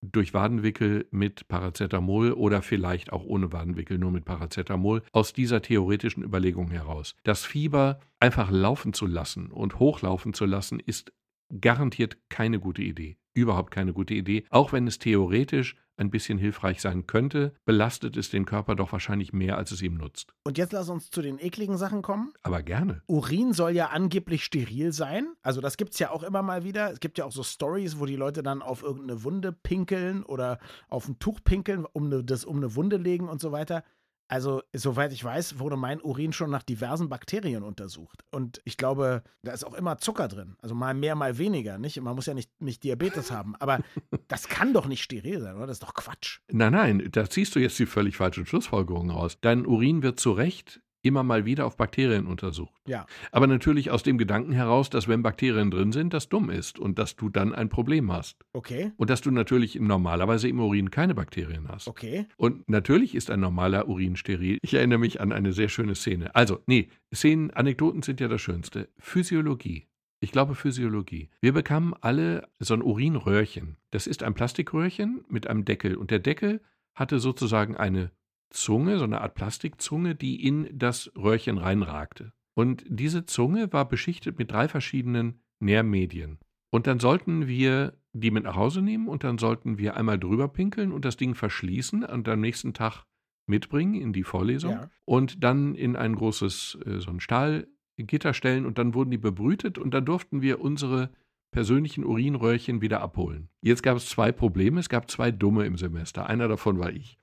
durch 0.00 0.32
Wadenwickel 0.32 1.06
mit 1.10 1.48
Paracetamol 1.48 2.32
oder 2.32 2.62
vielleicht 2.62 3.12
auch 3.12 3.24
ohne 3.24 3.52
Wadenwickel 3.52 3.98
nur 3.98 4.12
mit 4.12 4.24
Paracetamol 4.24 5.02
aus 5.12 5.32
dieser 5.32 5.60
theoretischen 5.60 6.22
Überlegung 6.22 6.70
heraus. 6.70 7.16
Das 7.24 7.44
Fieber 7.44 7.98
einfach 8.20 8.50
laufen 8.50 8.92
zu 8.92 9.06
lassen 9.06 9.50
und 9.50 9.78
hochlaufen 9.80 10.34
zu 10.34 10.46
lassen, 10.46 10.78
ist 10.78 11.12
garantiert 11.60 12.18
keine 12.28 12.60
gute 12.60 12.82
Idee. 12.82 13.16
Überhaupt 13.34 13.70
keine 13.70 13.92
gute 13.92 14.14
Idee. 14.14 14.44
Auch 14.50 14.72
wenn 14.72 14.86
es 14.86 14.98
theoretisch 14.98 15.76
ein 15.98 16.10
bisschen 16.10 16.38
hilfreich 16.38 16.80
sein 16.80 17.06
könnte, 17.06 17.52
belastet 17.64 18.16
es 18.16 18.30
den 18.30 18.44
Körper 18.44 18.76
doch 18.76 18.92
wahrscheinlich 18.92 19.32
mehr, 19.32 19.58
als 19.58 19.72
es 19.72 19.82
ihm 19.82 19.94
nutzt. 19.94 20.32
Und 20.44 20.56
jetzt 20.56 20.72
lass 20.72 20.88
uns 20.88 21.10
zu 21.10 21.22
den 21.22 21.38
ekligen 21.38 21.76
Sachen 21.76 22.02
kommen. 22.02 22.32
Aber 22.42 22.62
gerne. 22.62 23.02
Urin 23.06 23.52
soll 23.52 23.72
ja 23.72 23.88
angeblich 23.88 24.44
steril 24.44 24.92
sein. 24.92 25.26
Also 25.42 25.60
das 25.60 25.76
gibt 25.76 25.92
es 25.92 25.98
ja 25.98 26.10
auch 26.10 26.22
immer 26.22 26.42
mal 26.42 26.64
wieder. 26.64 26.92
Es 26.92 27.00
gibt 27.00 27.18
ja 27.18 27.24
auch 27.24 27.32
so 27.32 27.42
Stories, 27.42 27.98
wo 27.98 28.06
die 28.06 28.16
Leute 28.16 28.42
dann 28.42 28.62
auf 28.62 28.82
irgendeine 28.82 29.24
Wunde 29.24 29.52
pinkeln 29.52 30.22
oder 30.22 30.58
auf 30.88 31.08
ein 31.08 31.18
Tuch 31.18 31.40
pinkeln, 31.42 31.84
um 31.84 32.06
eine, 32.06 32.24
das 32.24 32.44
um 32.44 32.56
eine 32.56 32.74
Wunde 32.76 32.96
legen 32.96 33.28
und 33.28 33.40
so 33.40 33.52
weiter. 33.52 33.82
Also, 34.28 34.62
soweit 34.74 35.12
ich 35.12 35.24
weiß, 35.24 35.58
wurde 35.58 35.76
mein 35.76 36.02
Urin 36.02 36.34
schon 36.34 36.50
nach 36.50 36.62
diversen 36.62 37.08
Bakterien 37.08 37.62
untersucht. 37.62 38.22
Und 38.30 38.60
ich 38.64 38.76
glaube, 38.76 39.22
da 39.42 39.52
ist 39.52 39.64
auch 39.64 39.72
immer 39.72 39.96
Zucker 39.98 40.28
drin. 40.28 40.56
Also 40.60 40.74
mal 40.74 40.92
mehr, 40.92 41.14
mal 41.14 41.38
weniger. 41.38 41.78
Nicht? 41.78 41.98
Man 42.00 42.14
muss 42.14 42.26
ja 42.26 42.34
nicht, 42.34 42.50
nicht 42.60 42.84
Diabetes 42.84 43.30
haben. 43.30 43.56
Aber 43.56 43.80
das 44.28 44.48
kann 44.48 44.74
doch 44.74 44.86
nicht 44.86 45.02
steril 45.02 45.40
sein, 45.40 45.56
oder? 45.56 45.66
Das 45.66 45.76
ist 45.76 45.82
doch 45.82 45.94
Quatsch. 45.94 46.40
Nein, 46.50 46.72
nein, 46.72 47.08
da 47.10 47.28
ziehst 47.28 47.54
du 47.54 47.58
jetzt 47.58 47.78
die 47.78 47.86
völlig 47.86 48.16
falschen 48.16 48.44
Schlussfolgerungen 48.44 49.10
raus. 49.10 49.38
Dein 49.40 49.66
Urin 49.66 50.02
wird 50.02 50.20
zu 50.20 50.32
Recht 50.32 50.80
immer 51.02 51.22
mal 51.22 51.44
wieder 51.44 51.66
auf 51.66 51.76
Bakterien 51.76 52.26
untersucht. 52.26 52.74
Ja. 52.86 53.06
Aber 53.30 53.46
natürlich 53.46 53.90
aus 53.90 54.02
dem 54.02 54.18
Gedanken 54.18 54.52
heraus, 54.52 54.90
dass 54.90 55.08
wenn 55.08 55.22
Bakterien 55.22 55.70
drin 55.70 55.92
sind, 55.92 56.12
das 56.12 56.28
dumm 56.28 56.50
ist 56.50 56.78
und 56.78 56.98
dass 56.98 57.16
du 57.16 57.28
dann 57.28 57.54
ein 57.54 57.68
Problem 57.68 58.12
hast. 58.12 58.44
Okay. 58.52 58.92
Und 58.96 59.10
dass 59.10 59.20
du 59.20 59.30
natürlich 59.30 59.76
normalerweise 59.76 60.48
im 60.48 60.60
Urin 60.60 60.90
keine 60.90 61.14
Bakterien 61.14 61.68
hast. 61.68 61.88
Okay. 61.88 62.26
Und 62.36 62.68
natürlich 62.68 63.14
ist 63.14 63.30
ein 63.30 63.40
normaler 63.40 63.88
Urin 63.88 64.16
steril. 64.16 64.58
Ich 64.62 64.74
erinnere 64.74 64.98
mich 64.98 65.20
an 65.20 65.32
eine 65.32 65.52
sehr 65.52 65.68
schöne 65.68 65.94
Szene. 65.94 66.34
Also, 66.34 66.60
nee, 66.66 66.88
Szenen, 67.14 67.50
Anekdoten 67.50 68.02
sind 68.02 68.20
ja 68.20 68.28
das 68.28 68.40
Schönste. 68.40 68.88
Physiologie. 68.98 69.86
Ich 70.20 70.32
glaube 70.32 70.56
Physiologie. 70.56 71.30
Wir 71.40 71.52
bekamen 71.52 71.94
alle 72.00 72.48
so 72.58 72.74
ein 72.74 72.82
Urinröhrchen. 72.82 73.76
Das 73.90 74.08
ist 74.08 74.24
ein 74.24 74.34
Plastikröhrchen 74.34 75.24
mit 75.28 75.46
einem 75.46 75.64
Deckel. 75.64 75.96
Und 75.96 76.10
der 76.10 76.18
Deckel 76.18 76.60
hatte 76.94 77.20
sozusagen 77.20 77.76
eine 77.76 78.10
Zunge, 78.50 78.98
so 78.98 79.04
eine 79.04 79.20
Art 79.20 79.34
Plastikzunge, 79.34 80.14
die 80.14 80.44
in 80.46 80.68
das 80.76 81.10
Röhrchen 81.16 81.58
reinragte. 81.58 82.32
Und 82.54 82.84
diese 82.88 83.24
Zunge 83.26 83.72
war 83.72 83.88
beschichtet 83.88 84.38
mit 84.38 84.50
drei 84.50 84.68
verschiedenen 84.68 85.40
Nährmedien. 85.60 86.38
Und 86.70 86.86
dann 86.86 86.98
sollten 86.98 87.46
wir 87.46 87.94
die 88.12 88.30
mit 88.30 88.44
nach 88.44 88.56
Hause 88.56 88.82
nehmen 88.82 89.08
und 89.08 89.22
dann 89.24 89.38
sollten 89.38 89.78
wir 89.78 89.96
einmal 89.96 90.18
drüber 90.18 90.48
pinkeln 90.48 90.92
und 90.92 91.04
das 91.04 91.16
Ding 91.16 91.34
verschließen 91.34 92.04
und 92.04 92.28
am 92.28 92.40
nächsten 92.40 92.74
Tag 92.74 93.04
mitbringen 93.46 93.94
in 93.94 94.12
die 94.12 94.24
Vorlesung 94.24 94.72
Ja. 94.72 94.90
und 95.04 95.42
dann 95.42 95.74
in 95.74 95.96
ein 95.96 96.14
großes, 96.14 96.78
äh, 96.84 97.00
so 97.00 97.10
ein 97.10 97.20
Stahlgitter 97.20 98.34
stellen 98.34 98.66
und 98.66 98.76
dann 98.78 98.94
wurden 98.94 99.10
die 99.10 99.18
bebrütet 99.18 99.78
und 99.78 99.94
dann 99.94 100.04
durften 100.04 100.42
wir 100.42 100.60
unsere 100.60 101.10
persönlichen 101.50 102.04
Urinröhrchen 102.04 102.82
wieder 102.82 103.00
abholen. 103.00 103.48
Jetzt 103.62 103.82
gab 103.82 103.96
es 103.96 104.06
zwei 104.06 104.32
Probleme. 104.32 104.80
Es 104.80 104.88
gab 104.90 105.10
zwei 105.10 105.30
Dumme 105.30 105.64
im 105.64 105.78
Semester. 105.78 106.26
Einer 106.26 106.48
davon 106.48 106.78
war 106.78 106.90
ich. 106.92 107.18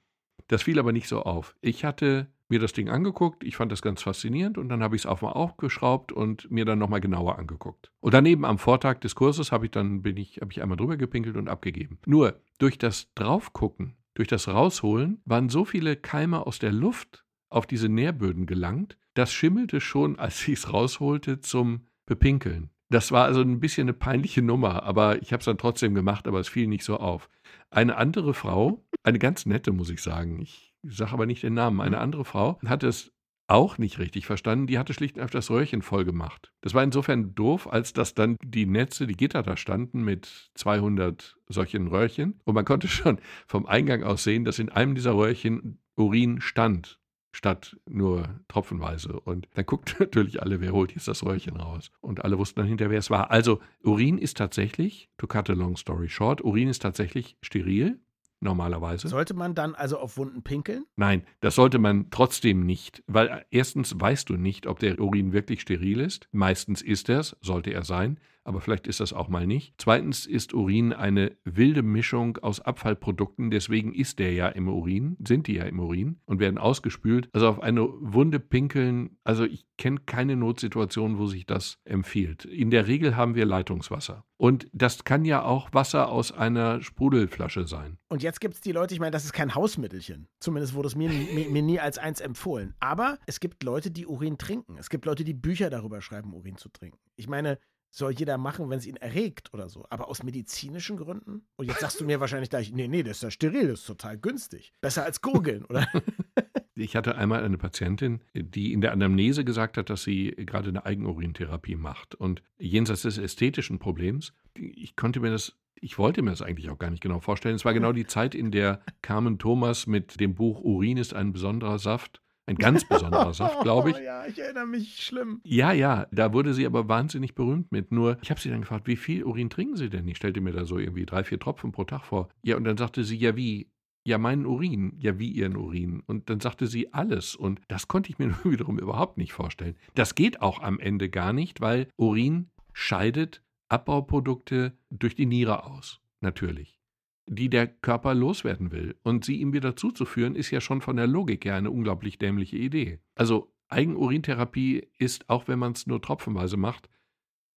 Das 0.47 0.63
fiel 0.63 0.79
aber 0.79 0.91
nicht 0.91 1.07
so 1.07 1.21
auf. 1.23 1.55
Ich 1.61 1.85
hatte 1.85 2.27
mir 2.49 2.59
das 2.59 2.73
Ding 2.73 2.89
angeguckt, 2.89 3.43
ich 3.43 3.55
fand 3.55 3.71
das 3.71 3.81
ganz 3.81 4.03
faszinierend 4.03 4.57
und 4.57 4.69
dann 4.69 4.83
habe 4.83 4.95
ich 4.95 5.03
es 5.03 5.05
auch 5.05 5.21
mal 5.21 5.31
aufgeschraubt 5.31 6.11
und 6.11 6.49
mir 6.51 6.65
dann 6.65 6.79
nochmal 6.79 7.01
genauer 7.01 7.39
angeguckt. 7.39 7.91
Und 8.01 8.13
daneben 8.13 8.45
am 8.45 8.59
Vortag 8.59 8.99
des 8.99 9.15
Kurses 9.15 9.51
habe 9.51 9.65
ich 9.65 9.71
dann 9.71 10.01
bin 10.03 10.17
ich, 10.17 10.37
habe 10.41 10.51
ich 10.51 10.61
einmal 10.61 10.77
drüber 10.77 10.97
gepinkelt 10.97 11.37
und 11.37 11.49
abgegeben. 11.49 11.97
Nur 12.05 12.39
durch 12.59 12.77
das 12.77 13.11
Draufgucken, 13.15 13.95
durch 14.13 14.27
das 14.27 14.47
Rausholen 14.47 15.21
waren 15.25 15.49
so 15.49 15.65
viele 15.65 15.95
Keime 15.95 16.45
aus 16.45 16.59
der 16.59 16.71
Luft 16.71 17.25
auf 17.49 17.65
diese 17.65 17.89
Nährböden 17.89 18.45
gelangt, 18.45 18.97
das 19.13 19.33
schimmelte 19.33 19.81
schon, 19.81 20.19
als 20.19 20.47
ich 20.47 20.59
es 20.59 20.73
rausholte, 20.73 21.41
zum 21.41 21.87
Bepinkeln. 22.05 22.69
Das 22.89 23.11
war 23.11 23.25
also 23.25 23.41
ein 23.41 23.59
bisschen 23.59 23.85
eine 23.85 23.93
peinliche 23.93 24.43
Nummer, 24.43 24.83
aber 24.83 25.21
ich 25.21 25.33
habe 25.33 25.39
es 25.39 25.45
dann 25.45 25.57
trotzdem 25.57 25.95
gemacht, 25.95 26.27
aber 26.27 26.39
es 26.39 26.47
fiel 26.47 26.67
nicht 26.67 26.83
so 26.83 26.97
auf. 26.97 27.29
Eine 27.75 27.97
andere 27.97 28.33
Frau, 28.33 28.85
eine 29.03 29.19
ganz 29.19 29.45
nette, 29.45 29.73
muss 29.73 29.89
ich 29.89 30.01
sagen, 30.01 30.41
ich 30.41 30.73
sage 30.81 31.11
aber 31.11 31.25
nicht 31.25 31.43
den 31.43 31.55
Namen, 31.55 31.81
eine 31.81 31.97
andere 31.97 32.23
Frau 32.23 32.57
hat 32.65 32.83
es 32.83 33.11
auch 33.47 33.77
nicht 33.77 33.99
richtig 33.99 34.25
verstanden. 34.25 34.65
Die 34.65 34.79
hatte 34.79 34.93
schlicht 34.93 35.17
und 35.17 35.21
einfach 35.21 35.33
das 35.33 35.51
Röhrchen 35.51 35.81
voll 35.81 36.05
gemacht. 36.05 36.53
Das 36.61 36.73
war 36.73 36.83
insofern 36.83 37.35
doof, 37.35 37.69
als 37.69 37.91
dass 37.91 38.13
dann 38.13 38.37
die 38.41 38.65
Netze, 38.65 39.07
die 39.07 39.17
Gitter 39.17 39.43
da 39.43 39.57
standen 39.57 40.05
mit 40.05 40.51
200 40.55 41.35
solchen 41.49 41.87
Röhrchen. 41.87 42.39
Und 42.45 42.55
man 42.55 42.63
konnte 42.63 42.87
schon 42.87 43.19
vom 43.45 43.65
Eingang 43.65 44.03
aus 44.03 44.23
sehen, 44.23 44.45
dass 44.45 44.57
in 44.57 44.69
einem 44.69 44.95
dieser 44.95 45.13
Röhrchen 45.13 45.81
Urin 45.97 46.39
stand, 46.39 46.97
statt 47.35 47.75
nur 47.85 48.29
tropfenweise. 48.47 49.19
Und 49.19 49.47
dann 49.55 49.65
guckten 49.65 49.95
natürlich 49.99 50.41
alle, 50.41 50.61
wer 50.61 50.71
holt 50.71 50.93
jetzt 50.93 51.07
das 51.07 51.23
Röhrchen 51.23 51.57
raus. 51.57 51.91
Und 52.01 52.23
alle 52.23 52.37
wussten 52.37 52.59
dann 52.59 52.67
hinterher, 52.67 52.91
wer 52.91 52.99
es 52.99 53.09
war. 53.09 53.29
Also 53.29 53.59
Urin 53.83 54.17
ist 54.17 54.37
tatsächlich, 54.37 55.09
to 55.17 55.27
cut 55.27 55.49
a 55.49 55.53
long 55.53 55.75
story 55.75 56.07
short, 56.07 56.41
Urin 56.43 56.69
ist 56.69 56.81
tatsächlich 56.81 57.37
steril, 57.41 57.99
normalerweise. 58.39 59.09
Sollte 59.09 59.33
man 59.33 59.53
dann 59.53 59.75
also 59.75 59.97
auf 59.97 60.17
Wunden 60.17 60.43
pinkeln? 60.43 60.85
Nein, 60.95 61.23
das 61.41 61.55
sollte 61.55 61.79
man 61.79 62.09
trotzdem 62.09 62.65
nicht, 62.65 63.03
weil 63.07 63.45
erstens 63.51 63.99
weißt 63.99 64.29
du 64.29 64.35
nicht, 64.37 64.67
ob 64.67 64.79
der 64.79 64.99
Urin 64.99 65.33
wirklich 65.33 65.61
steril 65.61 65.99
ist. 65.99 66.29
Meistens 66.31 66.81
ist 66.81 67.09
er 67.09 67.19
es, 67.19 67.35
sollte 67.41 67.73
er 67.73 67.83
sein, 67.83 68.19
aber 68.45 68.61
vielleicht 68.61 68.87
ist 68.87 68.99
das 68.99 69.11
auch 69.11 69.27
mal 69.27 69.47
nicht. 69.47 69.73
Zweitens 69.77 70.25
ist 70.25 70.53
Urin 70.53 70.93
eine 70.93 71.35
wilde 71.43 71.81
Mischung 71.83 72.37
aus 72.37 72.61
Abfallprodukten, 72.61 73.49
deswegen 73.49 73.93
ist 73.93 74.19
der 74.19 74.33
ja 74.33 74.47
im 74.47 74.69
Urin, 74.69 75.17
sind 75.25 75.47
die 75.47 75.55
ja 75.55 75.63
im 75.63 75.79
Urin 75.79 76.19
und 76.25 76.39
werden 76.39 76.57
ausgespült. 76.57 77.27
Also 77.33 77.49
auf 77.49 77.61
eine 77.61 77.81
Wunde 77.81 78.39
pinkeln, 78.39 79.17
also 79.23 79.43
ich 79.43 79.65
kenne 79.77 79.99
keine 80.05 80.35
Notsituation, 80.35 81.17
wo 81.17 81.25
sich 81.25 81.45
das 81.45 81.79
empfiehlt. 81.85 82.45
In 82.45 82.69
der 82.69 82.87
Regel 82.87 83.15
haben 83.15 83.35
wir 83.35 83.45
Leitungswasser. 83.45 84.23
Und 84.37 84.67
das 84.73 85.03
kann 85.05 85.25
ja 85.25 85.43
auch 85.43 85.73
Wasser 85.73 86.09
aus 86.09 86.31
einer 86.31 86.81
Sprudelflasche 86.81 87.67
sein. 87.67 87.97
Und 88.09 88.21
jetzt 88.21 88.41
gibt 88.41 88.55
es 88.55 88.61
die 88.61 88.73
Leute, 88.73 88.93
ich 88.93 88.99
meine, 88.99 89.11
das 89.11 89.25
ist 89.25 89.33
kein 89.33 89.55
Hausmittelchen. 89.55 90.27
Zumindest 90.39 90.75
wurde 90.75 90.87
es 90.87 90.95
mir, 90.95 91.09
mir, 91.09 91.49
mir 91.49 91.61
nie 91.61 91.79
als 91.79 91.97
eins 91.97 92.21
empfohlen. 92.21 92.75
Aber 92.79 93.17
es 93.25 93.39
gibt 93.39 93.63
Leute, 93.63 93.91
die 93.91 94.05
Urin 94.05 94.37
trinken. 94.37 94.77
Es 94.77 94.89
gibt 94.89 95.05
Leute, 95.05 95.23
die 95.23 95.33
Bücher 95.33 95.69
darüber 95.69 96.01
schreiben, 96.01 96.33
Urin 96.33 96.57
zu 96.57 96.69
trinken. 96.69 96.99
Ich 97.15 97.27
meine, 97.27 97.57
soll 97.97 98.11
jeder 98.11 98.37
machen, 98.37 98.69
wenn 98.69 98.77
es 98.77 98.85
ihn 98.85 98.97
erregt 98.97 99.53
oder 99.53 99.69
so. 99.69 99.85
Aber 99.89 100.09
aus 100.09 100.23
medizinischen 100.23 100.97
Gründen? 100.97 101.45
Und 101.55 101.67
jetzt 101.67 101.79
sagst 101.79 101.99
du 101.99 102.05
mir 102.05 102.19
wahrscheinlich 102.19 102.49
gleich, 102.49 102.71
nee, 102.71 102.87
nee, 102.87 103.03
das 103.03 103.17
ist 103.17 103.23
ja 103.23 103.31
steril, 103.31 103.67
das 103.69 103.81
ist 103.81 103.87
total 103.87 104.17
günstig. 104.17 104.73
Besser 104.81 105.03
als 105.03 105.21
Gurgeln, 105.21 105.65
oder? 105.65 105.87
Ich 106.77 106.97
hatte 106.97 107.15
einmal 107.15 107.41
eine 107.41 107.57
Patientin, 107.57 108.19
die 108.33 108.73
in 108.73 108.81
der 108.81 108.91
Anamnese 108.91 109.45
gesagt 109.45 109.77
hat, 109.77 109.89
dass 109.89 110.03
sie 110.03 110.31
gerade 110.31 110.67
eine 110.67 110.85
Eigenurintherapie 110.85 111.77
macht. 111.77 112.15
Und 112.15 112.43
jenseits 112.57 113.03
des 113.03 113.17
ästhetischen 113.17 113.79
Problems, 113.79 114.33
ich 114.57 114.97
konnte 114.97 115.21
mir 115.21 115.31
das, 115.31 115.55
ich 115.75 115.97
wollte 115.97 116.21
mir 116.21 116.31
das 116.31 116.41
eigentlich 116.41 116.69
auch 116.69 116.77
gar 116.77 116.89
nicht 116.89 117.01
genau 117.01 117.21
vorstellen. 117.21 117.55
Es 117.55 117.63
war 117.63 117.73
genau 117.73 117.93
die 117.93 118.07
Zeit, 118.07 118.35
in 118.35 118.51
der 118.51 118.81
Carmen 119.01 119.39
Thomas 119.39 119.87
mit 119.87 120.19
dem 120.19 120.35
Buch 120.35 120.59
Urin 120.59 120.97
ist 120.97 121.13
ein 121.13 121.31
besonderer 121.31 121.79
Saft, 121.79 122.21
ein 122.45 122.55
ganz 122.55 122.85
besonderer 122.85 123.33
Saft, 123.33 123.61
glaube 123.61 123.91
ich. 123.91 123.97
Oh, 123.97 124.01
ja, 124.01 124.25
ich 124.25 124.39
erinnere 124.39 124.67
mich 124.67 125.03
schlimm. 125.03 125.41
Ja, 125.43 125.71
ja, 125.71 126.07
da 126.11 126.33
wurde 126.33 126.53
sie 126.53 126.65
aber 126.65 126.87
wahnsinnig 126.87 127.35
berühmt 127.35 127.71
mit. 127.71 127.91
Nur, 127.91 128.17
ich 128.21 128.29
habe 128.29 128.39
sie 128.39 128.49
dann 128.49 128.61
gefragt, 128.61 128.87
wie 128.87 128.95
viel 128.95 129.23
Urin 129.23 129.49
trinken 129.49 129.75
Sie 129.75 129.89
denn? 129.89 130.07
Ich 130.07 130.17
stellte 130.17 130.41
mir 130.41 130.51
da 130.51 130.65
so 130.65 130.77
irgendwie 130.77 131.05
drei, 131.05 131.23
vier 131.23 131.39
Tropfen 131.39 131.71
pro 131.71 131.83
Tag 131.83 132.05
vor. 132.05 132.29
Ja, 132.43 132.57
und 132.57 132.63
dann 132.63 132.77
sagte 132.77 133.03
sie, 133.03 133.17
ja, 133.17 133.35
wie? 133.35 133.69
Ja, 134.07 134.19
meinen 134.19 134.45
Urin. 134.45 134.93
Ja, 134.99 135.17
wie 135.17 135.31
Ihren 135.31 135.57
Urin? 135.57 136.03
Und 136.05 136.29
dann 136.29 136.39
sagte 136.39 136.67
sie 136.67 136.93
alles. 136.93 137.35
Und 137.35 137.59
das 137.67 137.87
konnte 137.87 138.11
ich 138.11 138.19
mir 138.19 138.27
nur 138.43 138.53
wiederum 138.53 138.77
überhaupt 138.77 139.17
nicht 139.17 139.33
vorstellen. 139.33 139.75
Das 139.95 140.13
geht 140.13 140.41
auch 140.41 140.61
am 140.61 140.79
Ende 140.79 141.09
gar 141.09 141.33
nicht, 141.33 141.61
weil 141.61 141.87
Urin 141.97 142.49
scheidet 142.73 143.41
Abbauprodukte 143.67 144.77
durch 144.91 145.15
die 145.15 145.25
Niere 145.25 145.65
aus. 145.65 146.01
Natürlich 146.21 146.79
die 147.27 147.49
der 147.49 147.67
Körper 147.67 148.13
loswerden 148.13 148.71
will. 148.71 148.95
Und 149.03 149.25
sie 149.25 149.41
ihm 149.41 149.53
wieder 149.53 149.75
zuzuführen, 149.75 150.35
ist 150.35 150.51
ja 150.51 150.61
schon 150.61 150.81
von 150.81 150.95
der 150.95 151.07
Logik 151.07 151.45
her 151.45 151.55
eine 151.55 151.71
unglaublich 151.71 152.17
dämliche 152.17 152.57
Idee. 152.57 152.99
Also 153.15 153.51
Eigenurintherapie 153.69 154.87
ist, 154.97 155.29
auch 155.29 155.47
wenn 155.47 155.59
man 155.59 155.73
es 155.73 155.87
nur 155.87 156.01
tropfenweise 156.01 156.57
macht, 156.57 156.89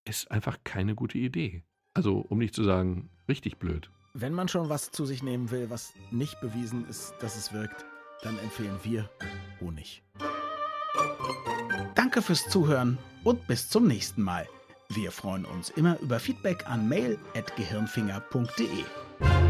ist 0.04 0.30
einfach 0.30 0.58
keine 0.64 0.94
gute 0.94 1.18
Idee. 1.18 1.64
Also, 1.94 2.18
um 2.18 2.38
nicht 2.38 2.54
zu 2.54 2.64
sagen, 2.64 3.10
richtig 3.28 3.58
blöd. 3.58 3.90
Wenn 4.14 4.32
man 4.32 4.48
schon 4.48 4.68
was 4.68 4.90
zu 4.90 5.04
sich 5.04 5.22
nehmen 5.22 5.50
will, 5.50 5.68
was 5.68 5.92
nicht 6.10 6.40
bewiesen 6.40 6.88
ist, 6.88 7.14
dass 7.20 7.36
es 7.36 7.52
wirkt, 7.52 7.84
dann 8.22 8.38
empfehlen 8.38 8.78
wir 8.82 9.10
Honig. 9.60 10.02
Danke 11.94 12.22
fürs 12.22 12.48
Zuhören 12.48 12.98
und 13.24 13.46
bis 13.46 13.68
zum 13.68 13.86
nächsten 13.86 14.22
Mal. 14.22 14.48
Wir 14.88 15.12
freuen 15.12 15.44
uns 15.44 15.70
immer 15.70 15.98
über 16.00 16.18
Feedback 16.18 16.68
an 16.68 16.88
mail@gehirnfinger.de. 16.88 19.47